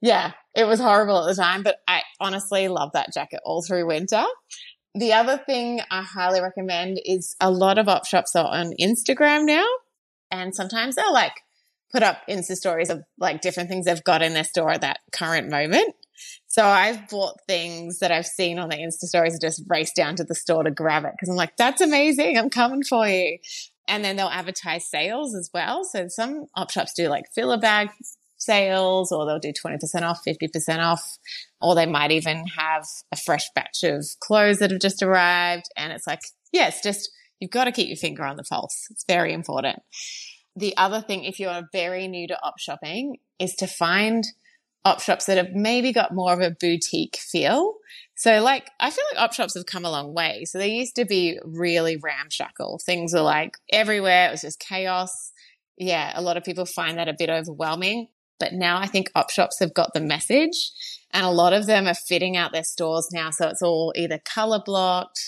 yeah, 0.00 0.32
it 0.54 0.64
was 0.64 0.80
horrible 0.80 1.24
at 1.24 1.34
the 1.34 1.40
time, 1.40 1.62
but 1.62 1.76
I 1.86 2.02
honestly 2.20 2.68
love 2.68 2.90
that 2.94 3.12
jacket 3.12 3.40
all 3.44 3.62
through 3.62 3.86
winter. 3.86 4.24
The 4.94 5.12
other 5.12 5.36
thing 5.36 5.80
I 5.90 6.02
highly 6.02 6.40
recommend 6.40 7.00
is 7.04 7.36
a 7.40 7.50
lot 7.50 7.78
of 7.78 7.88
op 7.88 8.06
shops 8.06 8.34
are 8.34 8.46
on 8.46 8.72
Instagram 8.80 9.44
now. 9.46 9.66
And 10.30 10.54
sometimes 10.54 10.96
they'll 10.96 11.12
like 11.12 11.34
put 11.92 12.02
up 12.02 12.18
Insta 12.28 12.56
stories 12.56 12.90
of 12.90 13.02
like 13.18 13.40
different 13.40 13.68
things 13.68 13.86
they've 13.86 14.02
got 14.02 14.22
in 14.22 14.32
their 14.32 14.44
store 14.44 14.70
at 14.70 14.80
that 14.80 15.00
current 15.12 15.50
moment. 15.50 15.94
So 16.46 16.64
I've 16.64 17.08
bought 17.08 17.40
things 17.46 18.00
that 18.00 18.12
I've 18.12 18.26
seen 18.26 18.58
on 18.58 18.68
the 18.68 18.76
Insta 18.76 19.06
stories 19.06 19.34
and 19.34 19.40
just 19.40 19.62
raced 19.68 19.96
down 19.96 20.16
to 20.16 20.24
the 20.24 20.34
store 20.34 20.64
to 20.64 20.70
grab 20.70 21.04
it 21.04 21.12
because 21.12 21.28
I'm 21.28 21.36
like, 21.36 21.56
that's 21.56 21.80
amazing. 21.80 22.36
I'm 22.36 22.50
coming 22.50 22.82
for 22.82 23.06
you. 23.06 23.38
And 23.88 24.04
then 24.04 24.16
they'll 24.16 24.28
advertise 24.28 24.88
sales 24.88 25.34
as 25.34 25.50
well. 25.52 25.84
So 25.84 26.06
some 26.08 26.46
op 26.54 26.70
shops 26.70 26.92
do 26.94 27.08
like 27.08 27.24
filler 27.34 27.58
bag 27.58 27.90
sales 28.40 29.12
or 29.12 29.26
they'll 29.26 29.38
do 29.38 29.52
20% 29.52 30.02
off, 30.02 30.20
50% 30.26 30.78
off, 30.78 31.18
or 31.60 31.74
they 31.74 31.86
might 31.86 32.10
even 32.10 32.46
have 32.58 32.86
a 33.12 33.16
fresh 33.16 33.48
batch 33.54 33.82
of 33.84 34.04
clothes 34.20 34.58
that 34.58 34.70
have 34.70 34.80
just 34.80 35.02
arrived. 35.02 35.66
And 35.76 35.92
it's 35.92 36.06
like, 36.06 36.20
yeah, 36.52 36.70
just, 36.82 37.10
you've 37.38 37.50
got 37.50 37.64
to 37.64 37.72
keep 37.72 37.88
your 37.88 37.96
finger 37.96 38.24
on 38.24 38.36
the 38.36 38.44
pulse. 38.44 38.86
It's 38.90 39.04
very 39.06 39.32
important. 39.32 39.80
The 40.56 40.76
other 40.76 41.00
thing, 41.00 41.24
if 41.24 41.38
you're 41.38 41.62
very 41.72 42.08
new 42.08 42.26
to 42.28 42.42
op 42.42 42.58
shopping, 42.58 43.18
is 43.38 43.54
to 43.56 43.66
find 43.66 44.24
op 44.84 45.00
shops 45.00 45.26
that 45.26 45.36
have 45.36 45.52
maybe 45.52 45.92
got 45.92 46.14
more 46.14 46.32
of 46.32 46.40
a 46.40 46.50
boutique 46.50 47.16
feel. 47.16 47.74
So 48.16 48.42
like, 48.42 48.68
I 48.80 48.90
feel 48.90 49.04
like 49.12 49.22
op 49.22 49.32
shops 49.32 49.54
have 49.54 49.66
come 49.66 49.84
a 49.84 49.90
long 49.90 50.14
way. 50.14 50.44
So 50.44 50.58
they 50.58 50.70
used 50.70 50.96
to 50.96 51.04
be 51.04 51.38
really 51.44 51.96
ramshackle. 51.96 52.80
Things 52.84 53.12
were 53.12 53.20
like 53.20 53.56
everywhere. 53.72 54.28
It 54.28 54.32
was 54.32 54.40
just 54.42 54.58
chaos. 54.58 55.32
Yeah. 55.78 56.12
A 56.14 56.22
lot 56.22 56.36
of 56.36 56.44
people 56.44 56.66
find 56.66 56.98
that 56.98 57.08
a 57.08 57.14
bit 57.16 57.30
overwhelming. 57.30 58.08
But 58.40 58.54
now 58.54 58.78
I 58.78 58.86
think 58.86 59.10
op 59.14 59.30
shops 59.30 59.60
have 59.60 59.74
got 59.74 59.92
the 59.94 60.00
message 60.00 60.72
and 61.12 61.24
a 61.24 61.30
lot 61.30 61.52
of 61.52 61.66
them 61.66 61.86
are 61.86 61.94
fitting 61.94 62.36
out 62.36 62.52
their 62.52 62.64
stores 62.64 63.10
now. 63.12 63.30
So 63.30 63.48
it's 63.48 63.62
all 63.62 63.92
either 63.94 64.18
color 64.24 64.60
blocked 64.64 65.20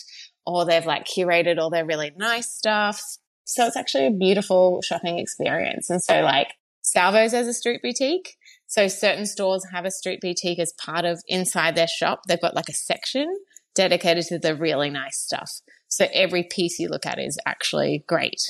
or 0.44 0.64
they've 0.64 0.86
like 0.86 1.06
curated 1.06 1.58
all 1.58 1.70
their 1.70 1.84
really 1.84 2.12
nice 2.16 2.50
stuff. 2.50 3.00
So 3.44 3.66
it's 3.66 3.76
actually 3.76 4.06
a 4.06 4.10
beautiful 4.10 4.80
shopping 4.82 5.18
experience. 5.18 5.90
And 5.90 6.02
so 6.02 6.22
like 6.22 6.48
Salvos 6.82 7.34
as 7.34 7.46
a 7.46 7.54
street 7.54 7.82
boutique. 7.82 8.36
So 8.66 8.88
certain 8.88 9.26
stores 9.26 9.66
have 9.72 9.84
a 9.84 9.90
street 9.90 10.20
boutique 10.20 10.58
as 10.58 10.72
part 10.72 11.04
of 11.04 11.22
inside 11.28 11.74
their 11.74 11.86
shop. 11.86 12.22
They've 12.26 12.40
got 12.40 12.54
like 12.54 12.68
a 12.68 12.74
section 12.74 13.28
dedicated 13.74 14.26
to 14.26 14.38
the 14.38 14.54
really 14.54 14.90
nice 14.90 15.18
stuff. 15.18 15.60
So 15.92 16.06
every 16.14 16.44
piece 16.44 16.78
you 16.78 16.88
look 16.88 17.04
at 17.04 17.18
is 17.18 17.38
actually 17.44 18.02
great. 18.06 18.40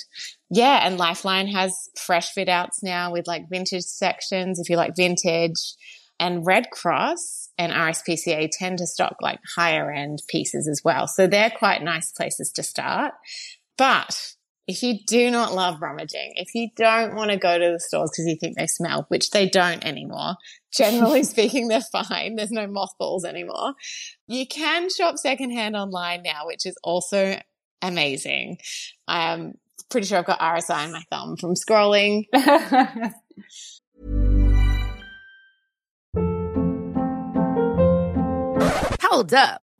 Yeah. 0.48 0.86
And 0.86 0.96
Lifeline 0.96 1.48
has 1.48 1.88
fresh 1.96 2.30
fit 2.30 2.48
outs 2.48 2.84
now 2.84 3.10
with 3.10 3.26
like 3.26 3.50
vintage 3.50 3.82
sections. 3.82 4.60
If 4.60 4.70
you 4.70 4.76
like 4.76 4.94
vintage 4.94 5.74
and 6.20 6.46
Red 6.46 6.70
Cross 6.70 7.50
and 7.58 7.72
RSPCA 7.72 8.48
tend 8.52 8.78
to 8.78 8.86
stock 8.86 9.16
like 9.20 9.40
higher 9.56 9.90
end 9.90 10.22
pieces 10.28 10.68
as 10.68 10.82
well. 10.84 11.08
So 11.08 11.26
they're 11.26 11.50
quite 11.50 11.82
nice 11.82 12.12
places 12.12 12.52
to 12.52 12.62
start. 12.62 13.14
But 13.76 14.34
if 14.68 14.82
you 14.82 14.98
do 15.06 15.30
not 15.30 15.54
love 15.54 15.82
rummaging, 15.82 16.32
if 16.36 16.54
you 16.54 16.68
don't 16.76 17.14
want 17.14 17.30
to 17.30 17.36
go 17.36 17.58
to 17.58 17.72
the 17.72 17.80
stores 17.80 18.10
because 18.10 18.26
you 18.26 18.36
think 18.36 18.56
they 18.56 18.66
smell, 18.66 19.06
which 19.08 19.30
they 19.30 19.48
don't 19.48 19.84
anymore, 19.84 20.36
generally 20.76 21.22
speaking, 21.24 21.68
they're 21.68 21.80
fine. 21.80 22.36
There's 22.36 22.52
no 22.52 22.66
mothballs 22.66 23.24
anymore. 23.24 23.74
You 24.28 24.46
can 24.46 24.88
shop 24.88 25.16
secondhand 25.16 25.76
online 25.76 26.22
now, 26.22 26.46
which 26.46 26.64
is 26.64 26.76
also 26.84 27.40
amazing. 27.82 28.58
I'm 29.08 29.54
pretty 29.90 30.06
sure 30.06 30.18
I've 30.18 30.26
got 30.26 30.38
RSI 30.38 30.86
in 30.86 30.92
my 30.92 31.02
thumb 31.10 31.36
from 31.36 31.54
scrolling. 31.54 32.26
Hold 39.02 39.34
up. 39.34 39.62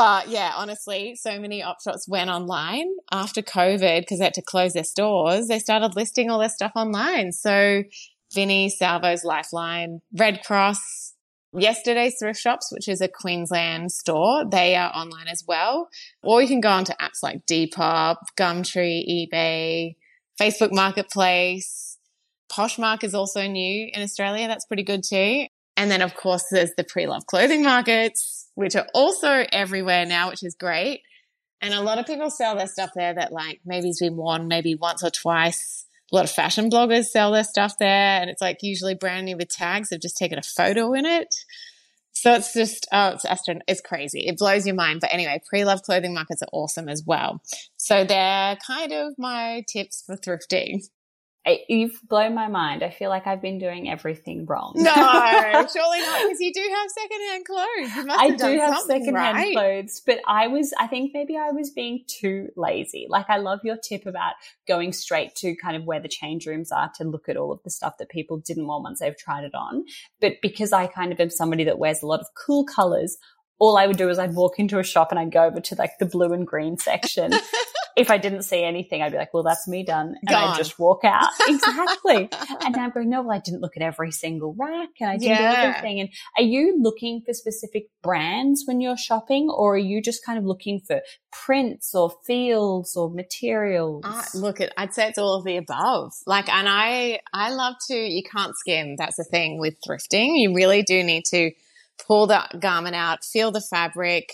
But 0.00 0.28
yeah, 0.30 0.54
honestly, 0.56 1.14
so 1.14 1.38
many 1.38 1.62
op 1.62 1.82
shops 1.82 2.08
went 2.08 2.30
online 2.30 2.86
after 3.12 3.42
COVID 3.42 4.00
because 4.00 4.18
they 4.18 4.24
had 4.24 4.32
to 4.32 4.40
close 4.40 4.72
their 4.72 4.82
stores. 4.82 5.48
They 5.48 5.58
started 5.58 5.94
listing 5.94 6.30
all 6.30 6.38
their 6.38 6.48
stuff 6.48 6.72
online. 6.74 7.32
So 7.32 7.84
Vinny, 8.32 8.70
Salvos 8.70 9.24
Lifeline, 9.24 10.00
Red 10.16 10.42
Cross, 10.42 11.12
Yesterday's 11.52 12.14
Thrift 12.18 12.40
Shops, 12.40 12.72
which 12.72 12.88
is 12.88 13.02
a 13.02 13.08
Queensland 13.08 13.92
store, 13.92 14.46
they 14.50 14.74
are 14.74 14.90
online 14.94 15.28
as 15.28 15.44
well. 15.46 15.90
Or 16.22 16.40
you 16.40 16.48
can 16.48 16.62
go 16.62 16.70
onto 16.70 16.94
apps 16.94 17.22
like 17.22 17.44
Depop, 17.44 18.16
Gumtree, 18.38 19.04
eBay, 19.06 19.96
Facebook 20.40 20.72
Marketplace. 20.72 21.98
Poshmark 22.50 23.04
is 23.04 23.12
also 23.12 23.46
new 23.46 23.90
in 23.92 24.00
Australia. 24.00 24.48
That's 24.48 24.64
pretty 24.64 24.82
good 24.82 25.02
too. 25.06 25.44
And 25.76 25.90
then, 25.90 26.00
of 26.00 26.14
course, 26.14 26.44
there's 26.50 26.72
the 26.78 26.84
pre-loved 26.84 27.26
clothing 27.26 27.62
markets 27.62 28.39
which 28.60 28.76
are 28.76 28.86
also 28.92 29.46
everywhere 29.52 30.04
now, 30.04 30.28
which 30.28 30.42
is 30.42 30.54
great. 30.54 31.00
And 31.62 31.72
a 31.72 31.80
lot 31.80 31.98
of 31.98 32.06
people 32.06 32.28
sell 32.28 32.56
their 32.56 32.66
stuff 32.66 32.90
there 32.94 33.14
that 33.14 33.32
like 33.32 33.60
maybe 33.64 33.88
has 33.88 34.00
been 34.00 34.16
worn 34.16 34.48
maybe 34.48 34.74
once 34.74 35.02
or 35.02 35.10
twice. 35.10 35.86
A 36.12 36.16
lot 36.16 36.24
of 36.24 36.30
fashion 36.30 36.70
bloggers 36.70 37.06
sell 37.06 37.32
their 37.32 37.44
stuff 37.44 37.78
there, 37.78 38.20
and 38.20 38.28
it's 38.28 38.42
like 38.42 38.58
usually 38.62 38.94
brand 38.94 39.26
new 39.26 39.36
with 39.36 39.48
tags. 39.48 39.88
They've 39.88 40.00
just 40.00 40.18
taken 40.18 40.38
a 40.38 40.42
photo 40.42 40.92
in 40.92 41.06
it. 41.06 41.34
So 42.12 42.34
it's 42.34 42.52
just, 42.52 42.86
oh, 42.92 43.10
it's 43.10 43.24
astron- 43.24 43.62
it's 43.66 43.80
crazy. 43.80 44.26
It 44.26 44.36
blows 44.36 44.66
your 44.66 44.74
mind. 44.74 45.00
But 45.00 45.14
anyway, 45.14 45.40
pre-loved 45.48 45.84
clothing 45.84 46.12
markets 46.12 46.42
are 46.42 46.48
awesome 46.52 46.88
as 46.88 47.02
well. 47.06 47.40
So 47.78 48.04
they're 48.04 48.56
kind 48.56 48.92
of 48.92 49.14
my 49.16 49.64
tips 49.72 50.02
for 50.04 50.16
thrifting. 50.16 50.82
I, 51.46 51.60
you've 51.68 51.98
blown 52.06 52.34
my 52.34 52.48
mind. 52.48 52.82
I 52.82 52.90
feel 52.90 53.08
like 53.08 53.26
I've 53.26 53.40
been 53.40 53.58
doing 53.58 53.88
everything 53.88 54.44
wrong. 54.44 54.74
No, 54.76 54.92
surely 54.92 56.00
not, 56.00 56.22
because 56.22 56.38
you 56.38 56.52
do 56.52 56.60
have 56.60 56.90
secondhand 56.90 57.44
clothes. 57.46 57.96
You 57.96 58.04
must 58.04 58.20
have 58.20 58.30
I 58.30 58.36
do 58.36 58.60
have 58.60 58.78
secondhand 58.80 59.36
right. 59.36 59.54
clothes, 59.54 60.02
but 60.04 60.20
I 60.26 60.48
was, 60.48 60.74
I 60.78 60.86
think 60.86 61.12
maybe 61.14 61.38
I 61.38 61.50
was 61.50 61.70
being 61.70 62.04
too 62.06 62.48
lazy. 62.56 63.06
Like, 63.08 63.30
I 63.30 63.38
love 63.38 63.60
your 63.64 63.78
tip 63.78 64.04
about 64.04 64.34
going 64.68 64.92
straight 64.92 65.34
to 65.36 65.56
kind 65.56 65.76
of 65.76 65.84
where 65.84 66.00
the 66.00 66.08
change 66.08 66.46
rooms 66.46 66.70
are 66.70 66.90
to 66.96 67.04
look 67.04 67.26
at 67.28 67.38
all 67.38 67.52
of 67.52 67.62
the 67.62 67.70
stuff 67.70 67.94
that 67.98 68.10
people 68.10 68.36
didn't 68.38 68.66
want 68.66 68.84
once 68.84 69.00
they've 69.00 69.16
tried 69.16 69.44
it 69.44 69.54
on. 69.54 69.84
But 70.20 70.34
because 70.42 70.74
I 70.74 70.88
kind 70.88 71.10
of 71.10 71.20
am 71.20 71.30
somebody 71.30 71.64
that 71.64 71.78
wears 71.78 72.02
a 72.02 72.06
lot 72.06 72.20
of 72.20 72.26
cool 72.34 72.64
colors, 72.64 73.16
all 73.58 73.78
I 73.78 73.86
would 73.86 73.96
do 73.96 74.10
is 74.10 74.18
I'd 74.18 74.34
walk 74.34 74.58
into 74.58 74.78
a 74.78 74.84
shop 74.84 75.10
and 75.10 75.18
I'd 75.18 75.32
go 75.32 75.44
over 75.44 75.60
to 75.60 75.74
like 75.76 75.98
the 75.98 76.06
blue 76.06 76.32
and 76.32 76.46
green 76.46 76.76
section 76.76 77.32
if 77.96 78.10
I 78.10 78.18
didn't 78.18 78.42
see 78.42 78.62
anything, 78.62 79.02
I'd 79.02 79.12
be 79.12 79.18
like, 79.18 79.34
well, 79.34 79.42
that's 79.42 79.66
me 79.68 79.82
done. 79.82 80.14
And 80.20 80.28
Gone. 80.28 80.50
I'd 80.50 80.56
just 80.56 80.78
walk 80.78 81.04
out. 81.04 81.30
exactly. 81.48 82.28
and 82.64 82.74
now 82.74 82.84
I'm 82.84 82.90
going, 82.90 83.10
no, 83.10 83.22
well, 83.22 83.36
I 83.36 83.40
didn't 83.40 83.60
look 83.60 83.76
at 83.76 83.82
every 83.82 84.10
single 84.10 84.54
rack 84.58 84.90
and 85.00 85.10
I 85.10 85.16
didn't 85.16 85.36
yeah. 85.36 85.62
do 85.62 85.68
everything. 85.68 86.00
And 86.00 86.08
are 86.36 86.42
you 86.42 86.78
looking 86.80 87.22
for 87.24 87.32
specific 87.32 87.88
brands 88.02 88.64
when 88.66 88.80
you're 88.80 88.96
shopping 88.96 89.48
or 89.50 89.74
are 89.74 89.78
you 89.78 90.02
just 90.02 90.24
kind 90.24 90.38
of 90.38 90.44
looking 90.44 90.80
for 90.80 91.00
prints 91.32 91.94
or 91.94 92.12
fields 92.26 92.96
or 92.96 93.10
materials? 93.10 94.04
Uh, 94.04 94.22
look, 94.34 94.58
I'd 94.76 94.94
say 94.94 95.08
it's 95.08 95.18
all 95.18 95.34
of 95.34 95.44
the 95.44 95.56
above. 95.56 96.12
Like, 96.26 96.48
and 96.48 96.68
I, 96.68 97.20
I 97.32 97.50
love 97.50 97.74
to, 97.88 97.94
you 97.94 98.22
can't 98.22 98.56
skim. 98.56 98.96
That's 98.96 99.16
the 99.16 99.24
thing 99.24 99.58
with 99.58 99.74
thrifting. 99.86 100.40
You 100.40 100.54
really 100.54 100.82
do 100.82 101.02
need 101.02 101.24
to 101.26 101.50
pull 102.06 102.26
the 102.26 102.42
garment 102.58 102.96
out, 102.96 103.24
feel 103.24 103.50
the 103.50 103.60
fabric, 103.60 104.30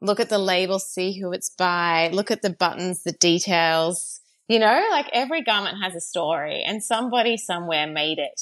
look 0.00 0.20
at 0.20 0.28
the 0.28 0.38
label, 0.38 0.78
see 0.78 1.18
who 1.18 1.32
it's 1.32 1.50
by, 1.50 2.08
look 2.12 2.30
at 2.30 2.42
the 2.42 2.50
buttons, 2.50 3.02
the 3.02 3.12
details. 3.12 4.20
You 4.48 4.58
know, 4.58 4.88
like 4.90 5.08
every 5.12 5.42
garment 5.42 5.78
has 5.82 5.94
a 5.94 6.00
story 6.00 6.64
and 6.66 6.82
somebody 6.82 7.36
somewhere 7.36 7.86
made 7.86 8.18
it. 8.18 8.40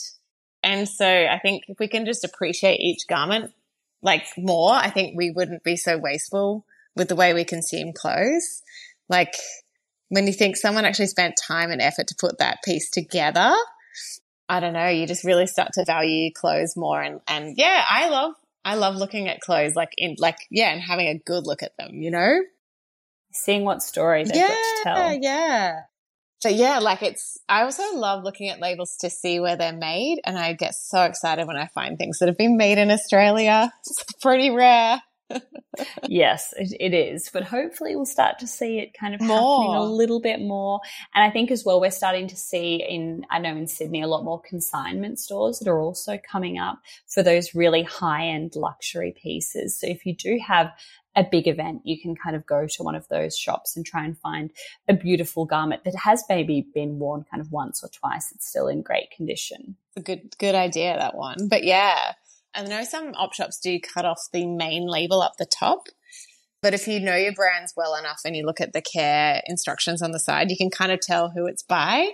And 0.62 0.88
so 0.88 1.06
I 1.06 1.38
think 1.38 1.64
if 1.68 1.78
we 1.78 1.88
can 1.88 2.06
just 2.06 2.24
appreciate 2.24 2.80
each 2.80 3.06
garment 3.06 3.52
like 4.02 4.24
more, 4.36 4.72
I 4.72 4.90
think 4.90 5.16
we 5.16 5.30
wouldn't 5.30 5.64
be 5.64 5.76
so 5.76 5.98
wasteful 5.98 6.64
with 6.96 7.08
the 7.08 7.16
way 7.16 7.34
we 7.34 7.44
consume 7.44 7.92
clothes. 7.92 8.62
Like 9.08 9.34
when 10.08 10.26
you 10.26 10.32
think 10.32 10.56
someone 10.56 10.84
actually 10.84 11.06
spent 11.06 11.38
time 11.46 11.70
and 11.70 11.82
effort 11.82 12.08
to 12.08 12.16
put 12.18 12.38
that 12.38 12.62
piece 12.64 12.90
together, 12.90 13.54
I 14.48 14.60
don't 14.60 14.72
know, 14.72 14.88
you 14.88 15.06
just 15.06 15.24
really 15.24 15.46
start 15.46 15.72
to 15.74 15.84
value 15.84 16.32
clothes 16.32 16.74
more. 16.76 17.02
And, 17.02 17.20
and 17.28 17.54
yeah, 17.58 17.84
I 17.86 18.08
love, 18.08 18.32
I 18.68 18.74
love 18.74 18.96
looking 18.96 19.28
at 19.28 19.40
clothes 19.40 19.74
like 19.74 19.94
in, 19.96 20.16
like, 20.18 20.36
yeah, 20.50 20.70
and 20.70 20.82
having 20.82 21.08
a 21.08 21.18
good 21.18 21.46
look 21.46 21.62
at 21.62 21.72
them, 21.78 22.02
you 22.02 22.10
know? 22.10 22.42
Seeing 23.32 23.64
what 23.64 23.82
story 23.82 24.24
they've 24.24 24.36
yeah, 24.36 24.48
got 24.48 24.56
to 24.56 24.80
tell. 24.84 25.18
Yeah. 25.22 25.80
So 26.40 26.50
yeah, 26.50 26.78
like 26.78 27.02
it's, 27.02 27.38
I 27.48 27.62
also 27.62 27.96
love 27.96 28.24
looking 28.24 28.50
at 28.50 28.60
labels 28.60 28.98
to 29.00 29.08
see 29.08 29.40
where 29.40 29.56
they're 29.56 29.72
made. 29.72 30.20
And 30.22 30.38
I 30.38 30.52
get 30.52 30.74
so 30.74 31.02
excited 31.02 31.46
when 31.46 31.56
I 31.56 31.68
find 31.68 31.96
things 31.96 32.18
that 32.18 32.28
have 32.28 32.36
been 32.36 32.58
made 32.58 32.76
in 32.76 32.90
Australia. 32.90 33.72
It's 33.86 34.04
pretty 34.20 34.50
rare. 34.50 35.00
Yes, 36.08 36.54
it, 36.56 36.74
it 36.80 36.94
is. 36.94 37.30
But 37.32 37.44
hopefully 37.44 37.96
we'll 37.96 38.06
start 38.06 38.38
to 38.40 38.46
see 38.46 38.78
it 38.78 38.94
kind 38.98 39.14
of 39.14 39.20
more. 39.20 39.62
happening 39.62 39.76
a 39.76 39.84
little 39.84 40.20
bit 40.20 40.40
more. 40.40 40.80
And 41.14 41.24
I 41.24 41.30
think 41.30 41.50
as 41.50 41.64
well, 41.64 41.80
we're 41.80 41.90
starting 41.90 42.28
to 42.28 42.36
see 42.36 42.76
in, 42.76 43.26
I 43.30 43.38
know 43.38 43.56
in 43.56 43.66
Sydney, 43.66 44.02
a 44.02 44.06
lot 44.06 44.24
more 44.24 44.40
consignment 44.40 45.18
stores 45.18 45.58
that 45.58 45.68
are 45.68 45.80
also 45.80 46.18
coming 46.18 46.58
up 46.58 46.80
for 47.06 47.22
those 47.22 47.54
really 47.54 47.82
high 47.82 48.28
end 48.28 48.56
luxury 48.56 49.14
pieces. 49.20 49.78
So 49.78 49.86
if 49.86 50.06
you 50.06 50.14
do 50.14 50.38
have 50.46 50.72
a 51.16 51.24
big 51.28 51.48
event, 51.48 51.82
you 51.84 52.00
can 52.00 52.14
kind 52.14 52.36
of 52.36 52.46
go 52.46 52.66
to 52.66 52.82
one 52.82 52.94
of 52.94 53.08
those 53.08 53.36
shops 53.36 53.76
and 53.76 53.84
try 53.84 54.04
and 54.04 54.16
find 54.18 54.50
a 54.88 54.94
beautiful 54.94 55.44
garment 55.44 55.82
that 55.84 55.96
has 55.96 56.22
maybe 56.28 56.66
been 56.74 56.98
worn 56.98 57.24
kind 57.28 57.40
of 57.40 57.50
once 57.50 57.82
or 57.82 57.88
twice. 57.88 58.30
It's 58.32 58.48
still 58.48 58.68
in 58.68 58.82
great 58.82 59.10
condition. 59.10 59.76
It's 59.88 59.96
a 59.96 60.00
good, 60.02 60.36
good 60.38 60.54
idea, 60.54 60.96
that 60.96 61.16
one. 61.16 61.48
But 61.48 61.64
yeah, 61.64 62.12
I 62.58 62.62
know 62.62 62.82
some 62.82 63.14
op 63.14 63.34
shops 63.34 63.60
do 63.60 63.78
cut 63.78 64.04
off 64.04 64.20
the 64.32 64.44
main 64.44 64.88
label 64.88 65.22
up 65.22 65.34
the 65.38 65.46
top. 65.46 65.86
But 66.60 66.74
if 66.74 66.88
you 66.88 66.98
know 66.98 67.14
your 67.14 67.32
brands 67.32 67.72
well 67.76 67.94
enough 67.94 68.22
and 68.24 68.34
you 68.34 68.44
look 68.44 68.60
at 68.60 68.72
the 68.72 68.82
care 68.82 69.40
instructions 69.46 70.02
on 70.02 70.10
the 70.10 70.18
side, 70.18 70.50
you 70.50 70.56
can 70.56 70.68
kind 70.68 70.90
of 70.90 70.98
tell 70.98 71.30
who 71.30 71.46
it's 71.46 71.62
by. 71.62 72.08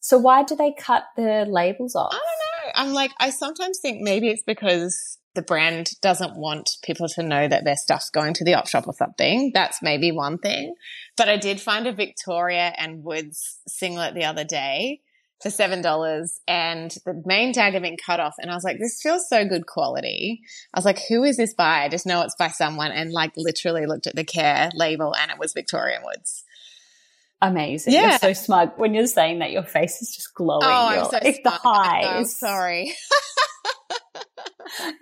So 0.00 0.16
why 0.16 0.44
do 0.44 0.56
they 0.56 0.72
cut 0.72 1.04
the 1.14 1.44
labels 1.46 1.94
off? 1.94 2.14
I 2.14 2.16
don't 2.16 2.22
know. 2.22 2.72
I'm 2.74 2.94
like, 2.94 3.12
I 3.20 3.28
sometimes 3.28 3.80
think 3.80 4.00
maybe 4.00 4.30
it's 4.30 4.42
because 4.46 5.18
the 5.34 5.42
brand 5.42 5.90
doesn't 6.00 6.38
want 6.38 6.70
people 6.82 7.08
to 7.08 7.22
know 7.22 7.46
that 7.46 7.64
their 7.64 7.76
stuff's 7.76 8.08
going 8.08 8.32
to 8.34 8.44
the 8.44 8.54
op 8.54 8.66
shop 8.66 8.86
or 8.86 8.94
something. 8.94 9.50
That's 9.52 9.82
maybe 9.82 10.10
one 10.10 10.38
thing. 10.38 10.74
But 11.18 11.28
I 11.28 11.36
did 11.36 11.60
find 11.60 11.86
a 11.86 11.92
Victoria 11.92 12.72
and 12.78 13.04
Woods 13.04 13.58
singlet 13.68 14.14
the 14.14 14.24
other 14.24 14.44
day 14.44 15.00
for 15.42 15.50
seven 15.50 15.82
dollars 15.82 16.40
and 16.48 16.90
the 17.04 17.22
main 17.26 17.52
tag 17.52 17.74
had 17.74 17.82
been 17.82 17.96
cut 17.96 18.20
off 18.20 18.34
and 18.38 18.50
I 18.50 18.54
was 18.54 18.64
like, 18.64 18.78
this 18.78 19.00
feels 19.02 19.28
so 19.28 19.44
good 19.44 19.66
quality. 19.66 20.40
I 20.72 20.78
was 20.78 20.84
like, 20.84 21.00
who 21.08 21.24
is 21.24 21.36
this 21.36 21.54
by? 21.54 21.84
I 21.84 21.88
just 21.88 22.06
know 22.06 22.22
it's 22.22 22.36
by 22.36 22.48
someone 22.48 22.92
and 22.92 23.12
like 23.12 23.32
literally 23.36 23.86
looked 23.86 24.06
at 24.06 24.16
the 24.16 24.24
care 24.24 24.70
label 24.74 25.14
and 25.14 25.30
it 25.30 25.38
was 25.38 25.52
Victoria 25.52 26.00
Woods. 26.02 26.44
Amazing. 27.42 27.92
Yeah. 27.92 28.10
You're 28.10 28.18
so 28.18 28.32
smug. 28.32 28.72
When 28.76 28.94
you're 28.94 29.06
saying 29.06 29.40
that 29.40 29.50
your 29.50 29.64
face 29.64 30.00
is 30.00 30.14
just 30.14 30.32
glowing. 30.34 30.64
Oh, 30.64 30.68
I'm 30.68 31.04
so 31.04 31.18
like 31.22 31.42
the 31.42 31.50
highs. 31.50 32.06
I'm 32.06 32.24
sorry. 32.24 32.94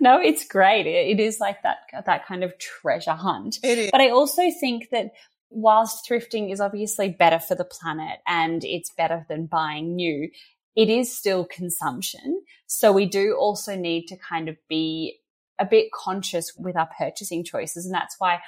no, 0.01 0.19
it's 0.19 0.45
great. 0.45 0.85
It, 0.85 1.17
it 1.17 1.19
is 1.21 1.39
like 1.39 1.61
that 1.63 1.77
that 2.05 2.25
kind 2.25 2.43
of 2.43 2.57
treasure 2.57 3.13
hunt. 3.13 3.59
It 3.63 3.77
is. 3.77 3.91
But 3.91 4.01
I 4.01 4.09
also 4.09 4.43
think 4.59 4.89
that 4.91 5.11
whilst 5.53 6.07
thrifting 6.07 6.51
is 6.51 6.59
obviously 6.59 7.09
better 7.09 7.39
for 7.39 7.55
the 7.55 7.65
planet 7.65 8.19
and 8.27 8.63
it's 8.63 8.91
better 8.95 9.25
than 9.29 9.45
buying 9.45 9.95
new, 9.95 10.29
it 10.75 10.89
is 10.89 11.15
still 11.15 11.45
consumption. 11.45 12.41
So 12.67 12.91
we 12.91 13.05
do 13.05 13.35
also 13.39 13.75
need 13.75 14.07
to 14.07 14.17
kind 14.17 14.49
of 14.49 14.57
be 14.67 15.19
a 15.59 15.65
bit 15.65 15.91
conscious 15.93 16.51
with 16.57 16.75
our 16.75 16.89
purchasing 16.97 17.43
choices. 17.43 17.85
And 17.85 17.93
that's 17.93 18.15
why 18.17 18.39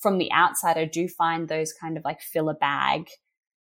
from 0.00 0.18
the 0.18 0.30
outside, 0.32 0.76
I 0.76 0.84
do 0.84 1.08
find 1.08 1.48
those 1.48 1.72
kind 1.72 1.96
of 1.96 2.04
like 2.04 2.20
fill 2.20 2.48
a 2.48 2.54
bag 2.54 3.08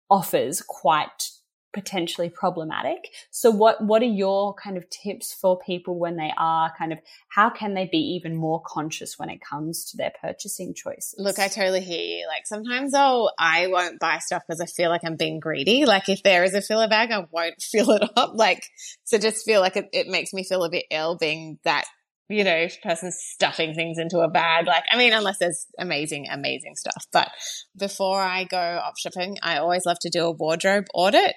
offers 0.10 0.62
quite 0.62 1.30
potentially 1.76 2.30
problematic. 2.30 3.10
So 3.30 3.52
what 3.52 3.84
what 3.84 4.02
are 4.02 4.06
your 4.06 4.56
kind 4.56 4.78
of 4.78 4.90
tips 4.90 5.34
for 5.34 5.60
people 5.60 6.00
when 6.00 6.16
they 6.16 6.32
are 6.38 6.74
kind 6.76 6.94
of 6.94 7.00
how 7.30 7.50
can 7.50 7.74
they 7.74 7.88
be 7.92 8.00
even 8.16 8.36
more 8.36 8.62
conscious 8.66 9.20
when 9.20 9.30
it 9.30 9.42
comes 9.42 9.92
to 9.92 9.98
their 9.98 10.14
purchasing 10.22 10.74
choices? 10.74 11.16
Look, 11.18 11.38
I 11.38 11.50
totally 11.50 11.82
hear 11.82 12.02
you. 12.02 12.28
Like 12.28 12.48
sometimes 12.48 12.94
I'll 12.94 13.32
I 13.38 13.68
won't 13.68 14.00
buy 14.00 14.20
stuff 14.20 14.44
because 14.48 14.62
I 14.62 14.66
feel 14.66 14.90
like 14.90 15.02
I'm 15.04 15.18
being 15.18 15.40
greedy. 15.40 15.86
Like 15.86 16.08
if 16.08 16.24
there 16.24 16.46
is 16.46 16.56
a 16.56 16.62
filler 16.62 16.88
bag, 16.88 17.12
I 17.12 17.28
won't 17.30 17.62
fill 17.62 17.92
it 17.92 18.10
up. 18.16 18.32
Like 18.34 18.64
so 19.04 19.18
just 19.18 19.46
feel 19.46 19.60
like 19.60 19.76
it, 19.76 19.90
it 19.92 20.08
makes 20.08 20.34
me 20.34 20.46
feel 20.46 20.64
a 20.64 20.70
bit 20.70 20.86
ill 20.90 21.18
being 21.18 21.60
that 21.66 21.86
you 22.28 22.44
know, 22.44 22.68
person 22.82 23.12
stuffing 23.12 23.76
things 23.76 24.00
into 24.00 24.20
a 24.20 24.28
bag. 24.28 24.66
Like, 24.66 24.84
I 24.92 24.98
mean, 24.98 25.14
unless 25.14 25.38
there's 25.38 25.68
amazing, 25.78 26.28
amazing 26.28 26.76
stuff. 26.76 27.06
But 27.12 27.30
before 27.78 28.20
I 28.20 28.46
go 28.46 28.58
off 28.58 28.98
shopping, 28.98 29.38
I 29.44 29.58
always 29.58 29.86
love 29.86 30.00
to 30.02 30.10
do 30.10 30.26
a 30.26 30.32
wardrobe 30.32 30.86
audit 30.94 31.36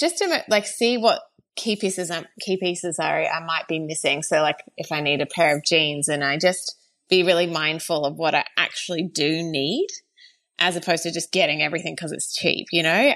just 0.00 0.18
to 0.18 0.44
like 0.48 0.66
see 0.66 0.96
what 0.96 1.20
key 1.56 1.76
pieces 1.76 2.10
key 2.40 2.56
pieces 2.56 2.98
are 2.98 3.22
I 3.22 3.44
might 3.44 3.68
be 3.68 3.78
missing. 3.78 4.22
So 4.22 4.40
like 4.40 4.58
if 4.76 4.90
I 4.90 5.00
need 5.00 5.20
a 5.20 5.26
pair 5.26 5.56
of 5.56 5.64
jeans 5.64 6.08
and 6.08 6.24
I 6.24 6.38
just 6.38 6.76
be 7.10 7.22
really 7.22 7.46
mindful 7.46 8.06
of 8.06 8.16
what 8.16 8.34
I 8.34 8.44
actually 8.56 9.02
do 9.02 9.42
need 9.42 9.88
as 10.58 10.76
opposed 10.76 11.02
to 11.02 11.12
just 11.12 11.32
getting 11.32 11.62
everything 11.62 11.94
because 11.94 12.12
it's 12.12 12.34
cheap, 12.34 12.66
you 12.72 12.82
know? 12.82 13.14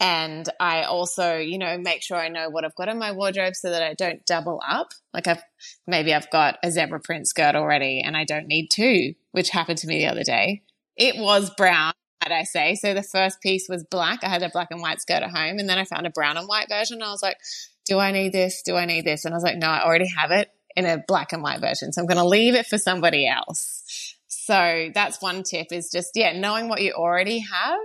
And 0.00 0.48
I 0.60 0.82
also, 0.82 1.36
you 1.36 1.56
know, 1.58 1.78
make 1.78 2.02
sure 2.02 2.16
I 2.16 2.28
know 2.28 2.50
what 2.50 2.64
I've 2.64 2.74
got 2.74 2.88
in 2.88 2.98
my 2.98 3.12
wardrobe 3.12 3.54
so 3.54 3.70
that 3.70 3.82
I 3.82 3.94
don't 3.94 4.26
double 4.26 4.60
up. 4.66 4.88
Like 5.12 5.26
I've 5.26 5.42
maybe 5.86 6.12
I've 6.12 6.30
got 6.30 6.58
a 6.62 6.70
zebra 6.70 7.00
print 7.00 7.26
skirt 7.26 7.54
already 7.54 8.02
and 8.04 8.16
I 8.16 8.24
don't 8.24 8.46
need 8.46 8.68
two, 8.68 9.14
which 9.32 9.50
happened 9.50 9.78
to 9.78 9.86
me 9.86 9.98
the 9.98 10.08
other 10.08 10.24
day. 10.24 10.62
It 10.96 11.16
was 11.16 11.50
brown 11.56 11.94
I 12.32 12.44
say. 12.44 12.74
So 12.74 12.94
the 12.94 13.02
first 13.02 13.40
piece 13.40 13.66
was 13.68 13.84
black. 13.84 14.20
I 14.22 14.28
had 14.28 14.42
a 14.42 14.50
black 14.50 14.68
and 14.70 14.80
white 14.80 15.00
skirt 15.00 15.22
at 15.22 15.30
home, 15.30 15.58
and 15.58 15.68
then 15.68 15.78
I 15.78 15.84
found 15.84 16.06
a 16.06 16.10
brown 16.10 16.36
and 16.36 16.48
white 16.48 16.68
version. 16.68 17.02
I 17.02 17.10
was 17.10 17.22
like, 17.22 17.38
do 17.86 17.98
I 17.98 18.12
need 18.12 18.32
this? 18.32 18.62
Do 18.62 18.76
I 18.76 18.86
need 18.86 19.04
this? 19.04 19.24
And 19.24 19.34
I 19.34 19.36
was 19.36 19.44
like, 19.44 19.58
no, 19.58 19.68
I 19.68 19.84
already 19.84 20.08
have 20.16 20.30
it 20.30 20.50
in 20.76 20.86
a 20.86 21.02
black 21.06 21.32
and 21.32 21.42
white 21.42 21.60
version. 21.60 21.92
So 21.92 22.00
I'm 22.00 22.06
going 22.06 22.18
to 22.18 22.26
leave 22.26 22.54
it 22.54 22.66
for 22.66 22.78
somebody 22.78 23.28
else. 23.28 24.16
So 24.28 24.90
that's 24.94 25.22
one 25.22 25.42
tip 25.42 25.68
is 25.70 25.90
just, 25.90 26.10
yeah, 26.14 26.38
knowing 26.38 26.68
what 26.68 26.82
you 26.82 26.92
already 26.92 27.38
have 27.38 27.78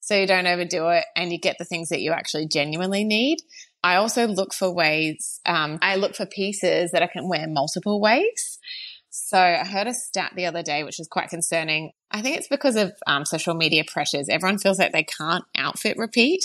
so 0.00 0.14
you 0.14 0.26
don't 0.26 0.46
overdo 0.46 0.88
it 0.88 1.04
and 1.16 1.32
you 1.32 1.38
get 1.38 1.56
the 1.58 1.64
things 1.64 1.88
that 1.88 2.00
you 2.00 2.12
actually 2.12 2.46
genuinely 2.46 3.04
need. 3.04 3.38
I 3.82 3.96
also 3.96 4.26
look 4.26 4.52
for 4.52 4.70
ways, 4.70 5.40
um, 5.46 5.78
I 5.80 5.96
look 5.96 6.14
for 6.14 6.26
pieces 6.26 6.90
that 6.92 7.02
I 7.02 7.06
can 7.06 7.28
wear 7.28 7.46
multiple 7.48 8.00
ways. 8.00 8.53
So 9.16 9.38
I 9.38 9.64
heard 9.64 9.86
a 9.86 9.94
stat 9.94 10.32
the 10.34 10.46
other 10.46 10.64
day, 10.64 10.82
which 10.82 10.98
is 10.98 11.06
quite 11.06 11.28
concerning. 11.28 11.92
I 12.10 12.20
think 12.20 12.36
it's 12.36 12.48
because 12.48 12.74
of 12.74 12.94
um, 13.06 13.24
social 13.24 13.54
media 13.54 13.84
pressures. 13.86 14.28
Everyone 14.28 14.58
feels 14.58 14.76
like 14.80 14.90
they 14.90 15.04
can't 15.04 15.44
outfit 15.56 15.96
repeat. 15.96 16.40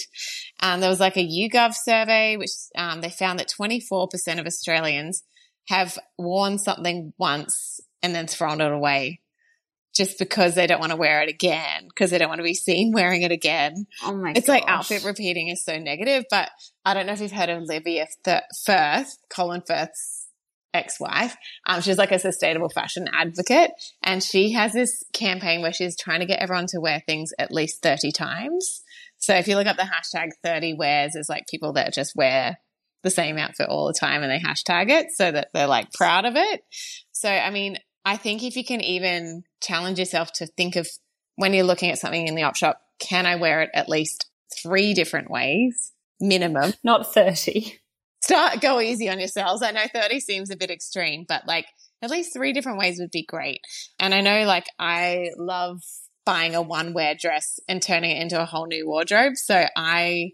Um, 0.62 0.80
there 0.80 0.90
was 0.92 1.00
like 1.00 1.18
a 1.18 1.28
YouGov 1.28 1.74
survey, 1.74 2.38
which 2.38 2.52
um, 2.78 3.02
they 3.02 3.10
found 3.10 3.40
that 3.40 3.52
24% 3.60 4.40
of 4.40 4.46
Australians 4.46 5.24
have 5.70 5.98
worn 6.20 6.60
something 6.60 7.12
once 7.18 7.80
and 8.04 8.14
then 8.14 8.28
thrown 8.28 8.62
it 8.62 8.72
away 8.72 9.20
just 9.96 10.20
because 10.20 10.54
they 10.54 10.68
don't 10.68 10.80
want 10.80 10.92
to 10.92 10.96
wear 10.96 11.24
it 11.24 11.30
again, 11.30 11.88
because 11.88 12.12
they 12.12 12.20
don't 12.20 12.30
want 12.30 12.38
to 12.38 12.44
be 12.44 12.54
seen 12.54 12.92
wearing 12.94 13.24
it 13.24 13.32
again. 13.32 13.88
Oh 14.04 14.16
my 14.16 14.34
It's 14.36 14.46
gosh. 14.46 14.48
like 14.48 14.64
outfit 14.68 15.04
repeating 15.06 15.48
is 15.48 15.64
so 15.66 15.80
negative, 15.80 16.26
but 16.30 16.52
I 16.86 16.94
don't 16.94 17.08
know 17.08 17.14
if 17.14 17.22
you've 17.22 17.32
heard 17.32 17.50
of 17.50 17.64
Olivia 17.64 18.06
Firth, 18.64 19.18
Colin 19.34 19.64
Firth's 19.66 20.19
ex-wife. 20.74 21.36
Um, 21.66 21.82
she's 21.82 21.98
like 21.98 22.12
a 22.12 22.20
sustainable 22.20 22.70
fashion 22.70 23.08
advocate 23.14 23.72
and 24.04 24.24
she 24.24 24.52
has 24.54 24.74
this 24.74 25.04
campaign 25.14 25.62
where 25.62 25.74
she's 25.74 25.98
trying 25.98 26.20
to 26.20 26.26
get 26.26 26.40
everyone 26.40 26.68
to 26.68 26.80
wear 26.80 27.02
things 27.06 27.32
at 27.40 27.52
least 27.52 27.82
30 27.82 28.12
times. 28.12 28.84
So 29.18 29.36
if 29.36 29.48
you 29.48 29.56
look 29.56 29.68
up 29.68 29.78
the 29.78 29.84
hashtag 29.84 30.30
30 30.44 30.76
wears, 30.76 31.14
there's 31.14 31.30
like 31.30 31.48
people 31.48 31.74
that 31.74 31.94
just 31.94 32.16
wear 32.16 32.58
the 33.04 33.10
same 33.10 33.38
outfit 33.38 33.70
all 33.70 33.88
the 33.88 33.98
time 33.98 34.24
and 34.24 34.32
they 34.32 34.40
hashtag 34.40 34.90
it 34.90 35.12
so 35.12 35.32
that 35.32 35.50
they're 35.54 35.68
like 35.68 35.92
proud 35.94 36.26
of 36.26 36.36
it. 36.36 36.62
So, 37.12 37.30
I 37.30 37.50
mean, 37.50 37.78
I 38.06 38.18
think 38.18 38.44
if 38.44 38.56
you 38.56 38.64
can 38.64 38.82
even 38.82 39.44
challenge 39.62 40.00
yourself 40.00 40.32
to 40.34 40.48
think 40.48 40.76
of 40.76 40.88
when 41.36 41.54
you're 41.54 41.66
looking 41.66 41.92
at 41.92 42.00
something 42.00 42.28
in 42.28 42.36
the 42.36 42.44
op 42.44 42.56
shop, 42.56 42.82
can 43.00 43.26
I 43.26 43.36
wear 43.36 43.62
it 43.62 43.70
at 43.74 43.90
least 43.90 44.30
three 44.62 44.94
different 44.94 45.30
ways 45.30 45.94
minimum? 46.20 46.74
Not 46.84 47.14
30 47.14 47.80
start 48.30 48.62
go 48.62 48.80
easy 48.80 49.10
on 49.10 49.20
yourselves. 49.20 49.64
I 49.64 49.72
know 49.72 49.86
30 49.92 50.20
seems 50.20 50.52
a 50.52 50.56
bit 50.56 50.70
extreme, 50.70 51.26
but 51.28 51.48
like 51.48 51.66
at 52.02 52.12
least 52.12 52.32
three 52.34 52.54
different 52.54 52.78
ways 52.78 53.00
would 53.00 53.12
be 53.12 53.26
great. 53.26 53.62
And 54.00 54.14
I 54.14 54.22
know 54.22 54.46
like 54.46 54.68
I 54.78 55.32
love 55.38 55.82
buying 56.26 56.54
a 56.54 56.62
one 56.62 56.94
wear 56.94 57.16
dress 57.16 57.60
and 57.68 57.82
turning 57.82 58.12
it 58.12 58.22
into 58.22 58.40
a 58.40 58.46
whole 58.46 58.68
new 58.68 58.88
wardrobe. 58.88 59.36
So 59.36 59.66
I 59.76 60.34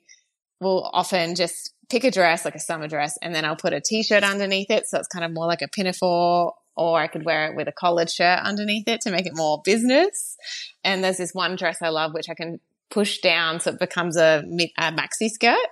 will 0.60 0.89
often 0.93 1.36
just 1.36 1.73
pick 1.89 2.03
a 2.03 2.12
dress, 2.12 2.43
like 2.43 2.55
a 2.55 2.60
summer 2.60 2.88
dress, 2.88 3.17
and 3.21 3.34
then 3.34 3.45
I'll 3.45 3.55
put 3.55 3.71
a 3.71 3.79
t 3.79 4.03
shirt 4.03 4.23
underneath 4.23 4.69
it. 4.69 4.88
So 4.88 4.99
it's 4.99 5.08
kind 5.08 5.23
of 5.23 5.31
more 5.31 5.45
like 5.45 5.62
a 5.62 5.67
pinafore, 5.69 6.53
or 6.75 6.99
I 6.99 7.08
could 7.08 7.23
wear 7.23 7.49
it 7.49 7.55
with 7.55 7.69
a 7.69 7.71
collared 7.71 8.10
shirt 8.10 8.39
underneath 8.39 8.88
it 8.88 9.01
to 9.01 9.12
make 9.12 9.25
it 9.25 9.36
more 9.36 9.62
business. 9.63 10.36
And 10.84 11.03
there's 11.03 11.17
this 11.17 11.34
one 11.34 11.55
dress 11.55 11.77
I 11.81 11.89
love, 11.89 12.13
which 12.13 12.29
I 12.29 12.34
can 12.34 12.60
push 12.89 13.19
down 13.19 13.60
so 13.60 13.71
it 13.71 13.79
becomes 13.79 14.17
a, 14.17 14.43
a 14.77 14.91
maxi 14.91 15.29
skirt 15.29 15.67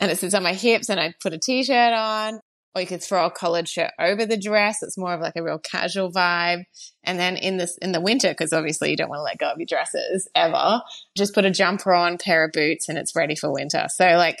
and 0.00 0.10
it 0.10 0.18
sits 0.18 0.34
on 0.34 0.42
my 0.42 0.54
hips 0.54 0.88
and 0.88 1.00
I 1.00 1.14
put 1.20 1.32
a 1.32 1.38
t-shirt 1.38 1.92
on 1.92 2.40
or 2.74 2.80
you 2.80 2.86
could 2.86 3.02
throw 3.02 3.24
a 3.24 3.30
collared 3.30 3.68
shirt 3.68 3.92
over 3.98 4.26
the 4.26 4.36
dress. 4.36 4.82
It's 4.82 4.98
more 4.98 5.14
of 5.14 5.20
like 5.20 5.36
a 5.36 5.42
real 5.42 5.58
casual 5.58 6.12
vibe. 6.12 6.64
And 7.02 7.18
then 7.18 7.36
in 7.38 7.56
this, 7.56 7.78
in 7.78 7.92
the 7.92 8.02
winter, 8.02 8.28
because 8.28 8.52
obviously 8.52 8.90
you 8.90 8.96
don't 8.96 9.08
want 9.08 9.20
to 9.20 9.24
let 9.24 9.38
go 9.38 9.50
of 9.50 9.58
your 9.58 9.66
dresses 9.66 10.28
ever, 10.34 10.82
just 11.16 11.34
put 11.34 11.46
a 11.46 11.50
jumper 11.50 11.94
on, 11.94 12.18
pair 12.18 12.44
of 12.44 12.52
boots 12.52 12.88
and 12.88 12.98
it's 12.98 13.16
ready 13.16 13.34
for 13.34 13.50
winter. 13.50 13.86
So 13.88 14.04
like 14.16 14.38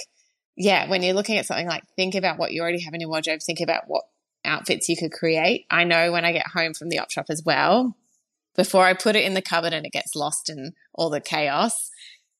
yeah, 0.56 0.88
when 0.88 1.02
you're 1.02 1.14
looking 1.14 1.36
at 1.36 1.46
something 1.46 1.66
like 1.66 1.84
think 1.96 2.14
about 2.14 2.38
what 2.38 2.52
you 2.52 2.62
already 2.62 2.80
have 2.80 2.94
in 2.94 3.00
your 3.00 3.10
wardrobe, 3.10 3.40
think 3.40 3.60
about 3.60 3.84
what 3.86 4.04
outfits 4.44 4.88
you 4.88 4.96
could 4.96 5.12
create. 5.12 5.66
I 5.70 5.84
know 5.84 6.12
when 6.12 6.24
I 6.24 6.32
get 6.32 6.46
home 6.46 6.72
from 6.72 6.88
the 6.88 6.98
op 6.98 7.10
shop 7.10 7.26
as 7.28 7.42
well, 7.44 7.96
before 8.54 8.84
I 8.84 8.94
put 8.94 9.16
it 9.16 9.24
in 9.24 9.34
the 9.34 9.42
cupboard 9.42 9.74
and 9.74 9.84
it 9.84 9.92
gets 9.92 10.14
lost 10.14 10.48
in 10.48 10.72
all 10.94 11.10
the 11.10 11.20
chaos, 11.20 11.90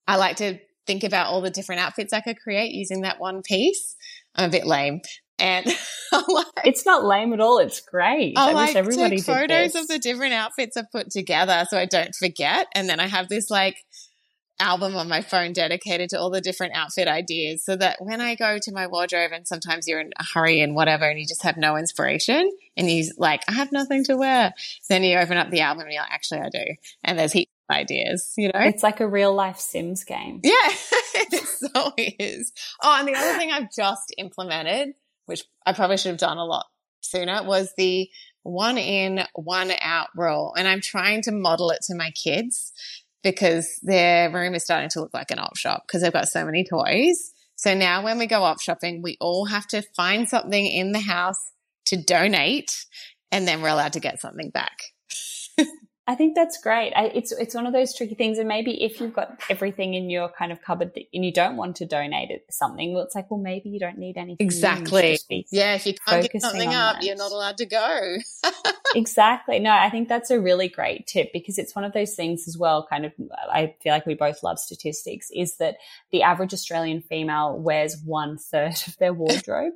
I 0.08 0.16
like 0.16 0.36
to 0.36 0.58
think 0.86 1.04
about 1.04 1.26
all 1.26 1.40
the 1.40 1.50
different 1.50 1.80
outfits 1.80 2.12
I 2.12 2.20
could 2.20 2.38
create 2.40 2.72
using 2.72 3.02
that 3.02 3.20
one 3.20 3.42
piece. 3.42 3.96
I'm 4.34 4.48
a 4.48 4.52
bit 4.52 4.66
lame. 4.66 5.00
And 5.38 5.66
like, 6.12 6.46
it's 6.64 6.86
not 6.86 7.04
lame 7.04 7.32
at 7.32 7.40
all. 7.40 7.58
It's 7.58 7.80
great. 7.80 8.34
I, 8.36 8.50
I 8.50 8.52
like 8.52 8.68
wish 8.68 8.76
everybody 8.76 9.16
take 9.16 9.26
photos 9.26 9.74
of 9.74 9.88
the 9.88 9.98
different 9.98 10.32
outfits 10.32 10.76
I've 10.76 10.90
put 10.90 11.10
together 11.10 11.64
so 11.68 11.78
I 11.78 11.84
don't 11.84 12.14
forget. 12.14 12.68
And 12.74 12.88
then 12.88 13.00
I 13.00 13.06
have 13.06 13.28
this 13.28 13.50
like 13.50 13.76
album 14.58 14.96
on 14.96 15.08
my 15.08 15.20
phone 15.20 15.52
dedicated 15.52 16.08
to 16.10 16.18
all 16.18 16.30
the 16.30 16.40
different 16.40 16.74
outfit 16.74 17.08
ideas 17.08 17.64
so 17.64 17.76
that 17.76 17.98
when 18.00 18.22
I 18.22 18.34
go 18.34 18.58
to 18.58 18.72
my 18.72 18.86
wardrobe 18.86 19.32
and 19.32 19.46
sometimes 19.46 19.86
you're 19.86 20.00
in 20.00 20.12
a 20.18 20.24
hurry 20.24 20.60
and 20.60 20.74
whatever 20.74 21.04
and 21.06 21.18
you 21.18 21.26
just 21.26 21.42
have 21.42 21.58
no 21.58 21.76
inspiration 21.76 22.50
and 22.76 22.90
you're 22.90 23.12
like, 23.18 23.42
I 23.48 23.52
have 23.52 23.72
nothing 23.72 24.04
to 24.04 24.16
wear. 24.16 24.54
Then 24.88 25.02
you 25.02 25.18
open 25.18 25.36
up 25.36 25.50
the 25.50 25.60
album 25.60 25.84
and 25.84 25.92
you're 25.92 26.02
like, 26.02 26.12
actually 26.12 26.40
I 26.40 26.48
do. 26.48 26.64
And 27.04 27.18
there's 27.18 27.32
heaps 27.32 27.50
ideas, 27.70 28.32
you 28.36 28.48
know? 28.48 28.60
It's 28.60 28.82
like 28.82 29.00
a 29.00 29.08
real 29.08 29.34
life 29.34 29.58
Sims 29.58 30.04
game. 30.04 30.40
Yeah, 30.42 30.52
it 31.14 31.44
so 31.44 31.92
is. 31.96 32.52
Oh, 32.82 32.96
and 32.98 33.08
the 33.08 33.14
other 33.14 33.38
thing 33.38 33.50
I've 33.50 33.72
just 33.72 34.14
implemented, 34.18 34.94
which 35.26 35.44
I 35.64 35.72
probably 35.72 35.96
should 35.96 36.10
have 36.10 36.18
done 36.18 36.38
a 36.38 36.44
lot 36.44 36.66
sooner, 37.00 37.42
was 37.42 37.72
the 37.76 38.08
one 38.42 38.78
in, 38.78 39.24
one 39.34 39.72
out 39.80 40.08
rule. 40.14 40.54
And 40.56 40.68
I'm 40.68 40.80
trying 40.80 41.22
to 41.22 41.32
model 41.32 41.70
it 41.70 41.80
to 41.84 41.94
my 41.94 42.10
kids 42.10 42.72
because 43.22 43.80
their 43.82 44.30
room 44.30 44.54
is 44.54 44.62
starting 44.62 44.90
to 44.90 45.00
look 45.00 45.12
like 45.12 45.30
an 45.30 45.38
op 45.38 45.56
shop 45.56 45.84
because 45.86 46.02
they've 46.02 46.12
got 46.12 46.28
so 46.28 46.44
many 46.44 46.64
toys. 46.64 47.32
So 47.56 47.74
now 47.74 48.04
when 48.04 48.18
we 48.18 48.26
go 48.26 48.42
op 48.42 48.60
shopping, 48.60 49.02
we 49.02 49.16
all 49.20 49.46
have 49.46 49.66
to 49.68 49.82
find 49.96 50.28
something 50.28 50.64
in 50.64 50.92
the 50.92 51.00
house 51.00 51.40
to 51.86 51.96
donate 51.96 52.86
and 53.32 53.46
then 53.48 53.62
we're 53.62 53.68
allowed 53.68 53.94
to 53.94 54.00
get 54.00 54.20
something 54.20 54.50
back. 54.50 54.78
I 56.08 56.14
think 56.14 56.36
that's 56.36 56.58
great. 56.58 56.92
I, 56.94 57.06
it's 57.06 57.32
it's 57.32 57.54
one 57.54 57.66
of 57.66 57.72
those 57.72 57.94
tricky 57.94 58.14
things, 58.14 58.38
and 58.38 58.46
maybe 58.46 58.84
if 58.84 59.00
you've 59.00 59.12
got 59.12 59.40
everything 59.50 59.94
in 59.94 60.08
your 60.08 60.28
kind 60.28 60.52
of 60.52 60.62
cupboard 60.62 60.92
that, 60.94 61.04
and 61.12 61.24
you 61.24 61.32
don't 61.32 61.56
want 61.56 61.76
to 61.76 61.86
donate 61.86 62.30
it 62.30 62.46
something, 62.48 62.94
well, 62.94 63.02
it's 63.02 63.16
like, 63.16 63.28
well, 63.28 63.40
maybe 63.40 63.70
you 63.70 63.80
don't 63.80 63.98
need 63.98 64.16
anything. 64.16 64.46
Exactly. 64.46 65.18
Yeah, 65.50 65.74
if 65.74 65.84
you 65.84 65.94
can't 65.94 66.30
get 66.30 66.42
something 66.42 66.72
up, 66.72 66.96
that. 66.96 67.02
you're 67.02 67.16
not 67.16 67.32
allowed 67.32 67.58
to 67.58 67.66
go. 67.66 68.16
exactly. 68.94 69.58
No, 69.58 69.70
I 69.70 69.90
think 69.90 70.08
that's 70.08 70.30
a 70.30 70.40
really 70.40 70.68
great 70.68 71.08
tip 71.08 71.32
because 71.32 71.58
it's 71.58 71.74
one 71.74 71.84
of 71.84 71.92
those 71.92 72.14
things 72.14 72.46
as 72.46 72.56
well. 72.56 72.86
Kind 72.88 73.04
of, 73.04 73.12
I 73.52 73.74
feel 73.82 73.92
like 73.92 74.06
we 74.06 74.14
both 74.14 74.44
love 74.44 74.60
statistics. 74.60 75.28
Is 75.34 75.56
that 75.56 75.76
the 76.12 76.22
average 76.22 76.54
Australian 76.54 77.02
female 77.02 77.58
wears 77.58 77.96
one 78.04 78.38
third 78.38 78.76
of 78.86 78.96
their 78.98 79.12
wardrobe, 79.12 79.72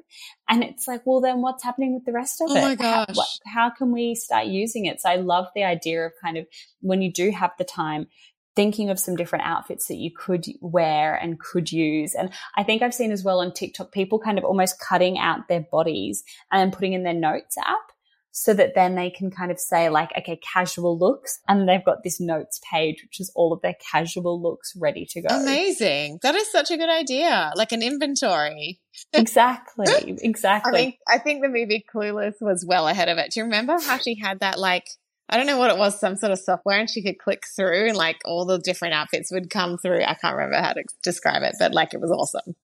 and 0.51 0.65
it's 0.65 0.89
like, 0.89 1.03
well, 1.05 1.21
then 1.21 1.41
what's 1.41 1.63
happening 1.63 1.95
with 1.95 2.05
the 2.05 2.13
rest 2.13 2.41
of 2.41 2.51
oh 2.51 2.57
it? 2.57 2.61
My 2.61 2.75
gosh. 2.75 3.17
How, 3.47 3.69
how 3.69 3.71
can 3.71 3.93
we 3.93 4.17
start 4.17 4.47
using 4.47 4.87
it? 4.87 5.01
So 5.01 5.09
I 5.09 5.17
love 5.17 5.47
the 5.55 5.63
idea 5.63 6.05
of 6.05 6.13
kind 6.21 6.37
of 6.37 6.47
when 6.81 7.01
you 7.01 7.13
do 7.13 7.31
have 7.31 7.53
the 7.57 7.65
time, 7.65 8.09
thinking 8.57 8.91
of 8.91 8.99
some 8.99 9.15
different 9.15 9.45
outfits 9.47 9.87
that 9.87 9.97
you 9.99 10.11
could 10.11 10.45
wear 10.61 11.15
and 11.15 11.39
could 11.39 11.71
use. 11.71 12.17
And 12.17 12.33
I 12.57 12.65
think 12.65 12.83
I've 12.83 12.93
seen 12.93 13.13
as 13.13 13.23
well 13.23 13.39
on 13.39 13.53
TikTok 13.53 13.93
people 13.93 14.19
kind 14.19 14.39
of 14.39 14.45
almost 14.45 14.81
cutting 14.81 15.19
out 15.19 15.47
their 15.49 15.65
bodies 15.71 16.25
and 16.51 16.73
putting 16.73 16.95
in 16.95 17.05
their 17.05 17.15
notes 17.15 17.57
app 17.57 17.93
so 18.33 18.55
that 18.55 18.75
then 18.75 18.95
they 18.95 19.11
can 19.11 19.31
kind 19.31 19.51
of 19.51 19.59
say 19.59 19.89
like, 19.89 20.11
okay, 20.17 20.39
casual 20.53 20.99
looks. 20.99 21.41
And 21.49 21.69
they've 21.69 21.85
got 21.85 22.03
this 22.05 22.21
notes 22.21 22.61
page, 22.71 23.03
which 23.03 23.21
is 23.21 23.33
all 23.35 23.53
of 23.53 23.61
their 23.63 23.77
casual 23.91 24.41
looks 24.41 24.73
ready 24.77 25.07
to 25.11 25.23
go. 25.23 25.35
Amazing. 25.35 26.21
That 26.23 26.35
is 26.35 26.51
such 26.51 26.71
a 26.71 26.77
good 26.77 26.91
idea. 26.91 27.53
Like 27.57 27.73
an 27.73 27.83
inventory. 27.83 28.81
exactly. 29.13 29.87
Exactly. 30.23 30.73
I 30.73 30.77
think, 30.77 30.95
I 31.09 31.19
think 31.19 31.43
the 31.43 31.49
movie 31.49 31.85
Clueless 31.93 32.35
was 32.41 32.65
well 32.67 32.87
ahead 32.87 33.09
of 33.09 33.19
it. 33.19 33.33
Do 33.33 33.41
you 33.41 33.45
remember 33.45 33.79
how 33.81 33.99
she 33.99 34.17
had 34.19 34.41
that 34.41 34.59
like, 34.59 34.85
I 35.29 35.37
don't 35.37 35.47
know 35.47 35.59
what 35.59 35.71
it 35.71 35.79
was, 35.79 35.99
some 35.99 36.17
sort 36.17 36.33
of 36.33 36.39
software 36.39 36.79
and 36.79 36.91
she 36.91 37.03
could 37.03 37.19
click 37.19 37.45
through 37.57 37.89
and 37.89 37.97
like 37.97 38.19
all 38.25 38.45
the 38.45 38.59
different 38.59 38.95
outfits 38.95 39.31
would 39.33 39.51
come 39.51 39.79
through. 39.79 40.03
I 40.03 40.15
can't 40.15 40.37
remember 40.37 40.59
how 40.59 40.73
to 40.73 40.85
describe 41.03 41.43
it, 41.43 41.57
but 41.59 41.73
like 41.73 41.95
it 41.95 42.01
was 42.01 42.11
awesome. 42.11 42.55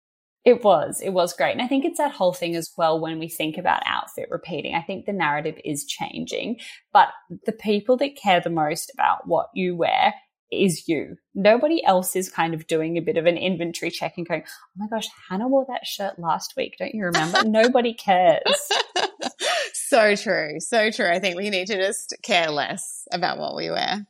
It 0.47 0.63
was. 0.63 1.01
It 1.01 1.11
was 1.11 1.33
great. 1.33 1.51
And 1.51 1.61
I 1.61 1.67
think 1.67 1.85
it's 1.85 1.99
that 1.99 2.13
whole 2.13 2.33
thing 2.33 2.55
as 2.55 2.73
well 2.79 3.01
when 3.01 3.19
we 3.19 3.29
think 3.29 3.59
about 3.59 3.83
outfit 3.85 4.29
repeating. 4.31 4.77
I 4.77 4.81
think 4.81 5.05
the 5.05 5.13
narrative 5.13 5.59
is 5.65 5.85
changing, 5.85 6.61
but 6.93 7.09
the 7.47 7.53
people 7.53 7.97
that 7.97 8.17
care 8.17 8.41
the 8.41 8.49
most 8.49 8.93
about 8.95 9.27
what 9.27 9.49
you 9.55 9.75
wear 9.75 10.15
is 10.53 10.87
you. 10.87 11.17
Nobody 11.35 11.85
else 11.85 12.15
is 12.15 12.31
kind 12.31 12.55
of 12.55 12.69
doing 12.69 12.97
a 12.97 13.03
bit 13.03 13.17
of 13.17 13.27
an 13.27 13.37
inventory 13.37 13.91
check 13.91 14.15
and 14.17 14.29
going, 14.29 14.45
oh 14.47 14.71
my 14.77 14.87
gosh, 14.87 15.09
Hannah 15.29 15.49
wore 15.49 15.67
that 15.69 15.85
shirt 15.85 16.17
last 16.17 16.55
week. 16.57 16.77
Don't 16.79 16.95
you 16.95 17.07
remember? 17.07 17.43
Nobody 17.45 17.93
cares. 17.93 18.41
so 19.75 20.15
true. 20.15 20.61
So 20.61 20.93
true. 20.93 21.11
I 21.11 21.19
think 21.19 21.37
we 21.37 21.51
need 21.51 21.67
to 21.67 21.77
just 21.77 22.15
care 22.23 22.53
less 22.53 23.09
about 23.13 23.39
what 23.39 23.57
we 23.57 23.69
wear. 23.69 24.07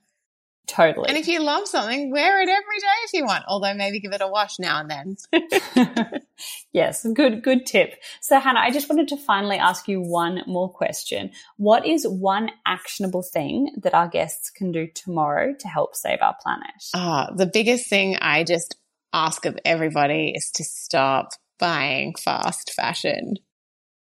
Totally. 0.67 1.09
And 1.09 1.17
if 1.17 1.29
you 1.29 1.41
love 1.41 1.69
something, 1.69 2.11
wear 2.11 2.41
it 2.41 2.49
every 2.49 2.79
day 2.81 2.97
if 3.05 3.13
you 3.13 3.25
want, 3.25 3.45
although 3.47 3.75
maybe 3.75 4.01
give 4.01 4.13
it 4.13 4.21
a 4.21 4.27
wash 4.27 4.59
now 4.59 4.81
and 4.81 4.91
then. 4.91 6.23
yes, 6.73 7.07
good, 7.15 7.43
good 7.43 7.67
tip. 7.67 7.95
So 8.21 8.41
Hannah, 8.41 8.61
I 8.61 8.73
just 8.73 8.89
wanted 8.89 9.07
to 9.09 9.17
finally 9.17 9.59
ask 9.59 9.87
you 9.87 10.01
one 10.01 10.43
more 10.47 10.69
question. 10.69 11.31
What 11.57 11.87
is 11.87 12.07
one 12.07 12.51
actionable 12.67 13.23
thing 13.23 13.75
that 13.83 13.95
our 13.95 14.09
guests 14.09 14.51
can 14.51 14.73
do 14.73 14.89
tomorrow 14.89 15.55
to 15.57 15.69
help 15.69 15.95
save 15.95 16.19
our 16.21 16.37
planet? 16.43 16.71
Ah, 16.95 17.31
the 17.37 17.47
biggest 17.47 17.89
thing 17.89 18.17
I 18.21 18.43
just 18.43 18.77
ask 19.13 19.47
of 19.47 19.59
everybody 19.65 20.33
is 20.35 20.51
to 20.57 20.65
stop 20.65 21.31
buying 21.59 22.15
fast 22.17 22.73
fashion. 22.75 23.35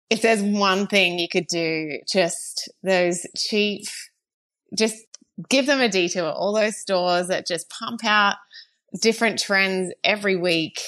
If 0.09 0.21
there's 0.21 0.41
one 0.41 0.87
thing 0.87 1.19
you 1.19 1.27
could 1.27 1.47
do, 1.47 1.99
just 2.11 2.69
those 2.83 3.25
cheap, 3.35 3.85
just 4.77 4.97
give 5.49 5.65
them 5.65 5.81
a 5.81 5.89
detour. 5.89 6.29
All 6.29 6.53
those 6.53 6.77
stores 6.77 7.27
that 7.27 7.47
just 7.47 7.69
pump 7.69 8.03
out 8.03 8.35
different 9.01 9.39
trends 9.39 9.93
every 10.03 10.35
week. 10.35 10.79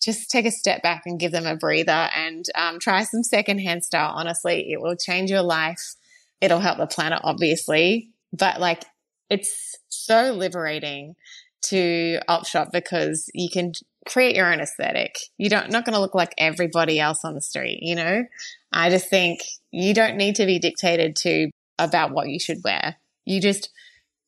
Just 0.00 0.30
take 0.30 0.46
a 0.46 0.50
step 0.50 0.82
back 0.82 1.02
and 1.06 1.18
give 1.18 1.32
them 1.32 1.46
a 1.46 1.56
breather 1.56 2.08
and 2.14 2.44
um, 2.54 2.78
try 2.78 3.02
some 3.02 3.22
secondhand 3.22 3.84
style. 3.84 4.12
Honestly, 4.14 4.70
it 4.70 4.80
will 4.80 4.96
change 4.96 5.30
your 5.30 5.42
life. 5.42 5.96
It'll 6.40 6.60
help 6.60 6.78
the 6.78 6.86
planet, 6.86 7.20
obviously, 7.24 8.10
but 8.32 8.60
like 8.60 8.84
it's 9.30 9.76
so 9.88 10.32
liberating 10.32 11.16
to 11.62 12.20
op 12.28 12.46
shop 12.46 12.68
because 12.72 13.28
you 13.34 13.48
can 13.50 13.72
create 14.06 14.36
your 14.36 14.52
own 14.52 14.60
aesthetic. 14.60 15.16
You 15.38 15.50
don't 15.50 15.72
not 15.72 15.84
going 15.84 15.94
to 15.94 16.00
look 16.00 16.14
like 16.14 16.34
everybody 16.38 17.00
else 17.00 17.24
on 17.24 17.34
the 17.34 17.40
street. 17.40 17.80
You 17.82 17.96
know, 17.96 18.24
I 18.72 18.90
just 18.90 19.08
think 19.08 19.40
you 19.72 19.94
don't 19.94 20.16
need 20.16 20.36
to 20.36 20.46
be 20.46 20.58
dictated 20.58 21.16
to 21.22 21.50
about 21.78 22.12
what 22.12 22.28
you 22.28 22.38
should 22.38 22.58
wear 22.62 22.96
you 23.26 23.40
just 23.40 23.70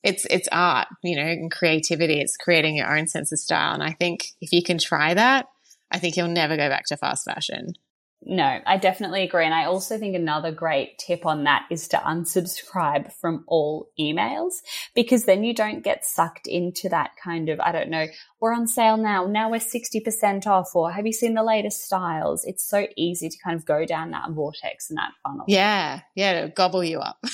it's 0.03 0.27
it's 0.31 0.49
art, 0.53 0.89
you 1.03 1.17
know, 1.17 1.27
and 1.27 1.51
creativity. 1.51 2.21
It's 2.21 2.37
creating 2.37 2.77
your 2.77 2.97
own 2.97 3.09
sense 3.09 3.33
of 3.33 3.39
style. 3.39 3.75
And 3.75 3.83
I 3.83 3.93
think 3.93 4.29
if 4.41 4.53
you 4.53 4.63
can 4.63 4.79
try 4.79 5.15
that, 5.15 5.47
I 5.91 5.99
think 5.99 6.17
you'll 6.17 6.29
never 6.29 6.57
go 6.57 6.69
back 6.69 6.85
to 6.87 6.97
fast 6.97 7.25
fashion. 7.25 7.75
No, 8.21 8.61
I 8.67 8.79
definitely 8.79 9.23
agree. 9.23 9.45
And 9.45 9.55
I 9.55 9.67
also 9.67 9.97
think 9.97 10.17
another 10.17 10.51
great 10.51 10.99
tip 10.99 11.25
on 11.25 11.45
that 11.45 11.67
is 11.71 11.87
to 11.89 11.99
unsubscribe 11.99 13.13
from 13.13 13.45
all 13.47 13.91
emails 13.99 14.55
because 14.95 15.25
then 15.25 15.45
you 15.45 15.55
don't 15.55 15.85
get 15.85 16.05
sucked 16.05 16.49
into 16.49 16.89
that 16.89 17.13
kind 17.23 17.49
of, 17.49 17.61
I 17.61 17.71
don't 17.71 17.91
know, 17.91 18.07
we're 18.41 18.53
on 18.53 18.67
sale 18.67 18.97
now. 18.97 19.27
Now 19.27 19.51
we're 19.51 19.61
60% 19.61 20.49
off 20.49 20.75
or 20.75 20.91
have 20.91 21.07
you 21.07 21.13
seen 21.13 21.35
the 21.35 21.45
latest 21.45 21.85
styles? 21.85 22.45
It's 22.45 22.69
so 22.69 22.89
easy 22.97 23.29
to 23.29 23.39
kind 23.43 23.57
of 23.57 23.65
go 23.65 23.87
down 23.87 24.11
that 24.11 24.31
vortex 24.31 24.91
and 24.91 24.99
that 24.99 25.13
funnel. 25.23 25.45
Yeah. 25.47 26.01
Yeah. 26.17 26.43
To 26.43 26.49
gobble 26.49 26.83
you 26.83 26.99
up. 26.99 27.25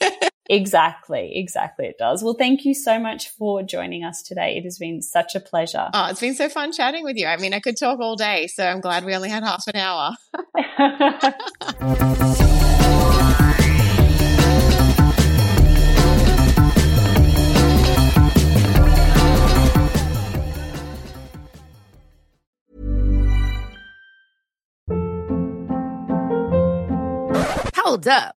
Exactly, 0.48 1.36
exactly. 1.36 1.86
It 1.86 1.98
does. 1.98 2.22
Well, 2.22 2.34
thank 2.34 2.64
you 2.64 2.72
so 2.72 2.98
much 2.98 3.28
for 3.28 3.62
joining 3.62 4.02
us 4.02 4.22
today. 4.22 4.56
It 4.56 4.64
has 4.64 4.78
been 4.78 5.02
such 5.02 5.34
a 5.34 5.40
pleasure. 5.40 5.90
Oh, 5.92 6.08
it's 6.10 6.20
been 6.20 6.34
so 6.34 6.48
fun 6.48 6.72
chatting 6.72 7.04
with 7.04 7.16
you. 7.16 7.26
I 7.26 7.36
mean, 7.36 7.52
I 7.52 7.60
could 7.60 7.76
talk 7.76 8.00
all 8.00 8.16
day, 8.16 8.46
so 8.46 8.64
I'm 8.64 8.80
glad 8.80 9.04
we 9.04 9.14
only 9.14 9.28
had 9.28 9.44
half 9.44 9.64
an 9.66 9.76
hour. 9.76 10.14
Hold 27.74 28.06
up. 28.06 28.37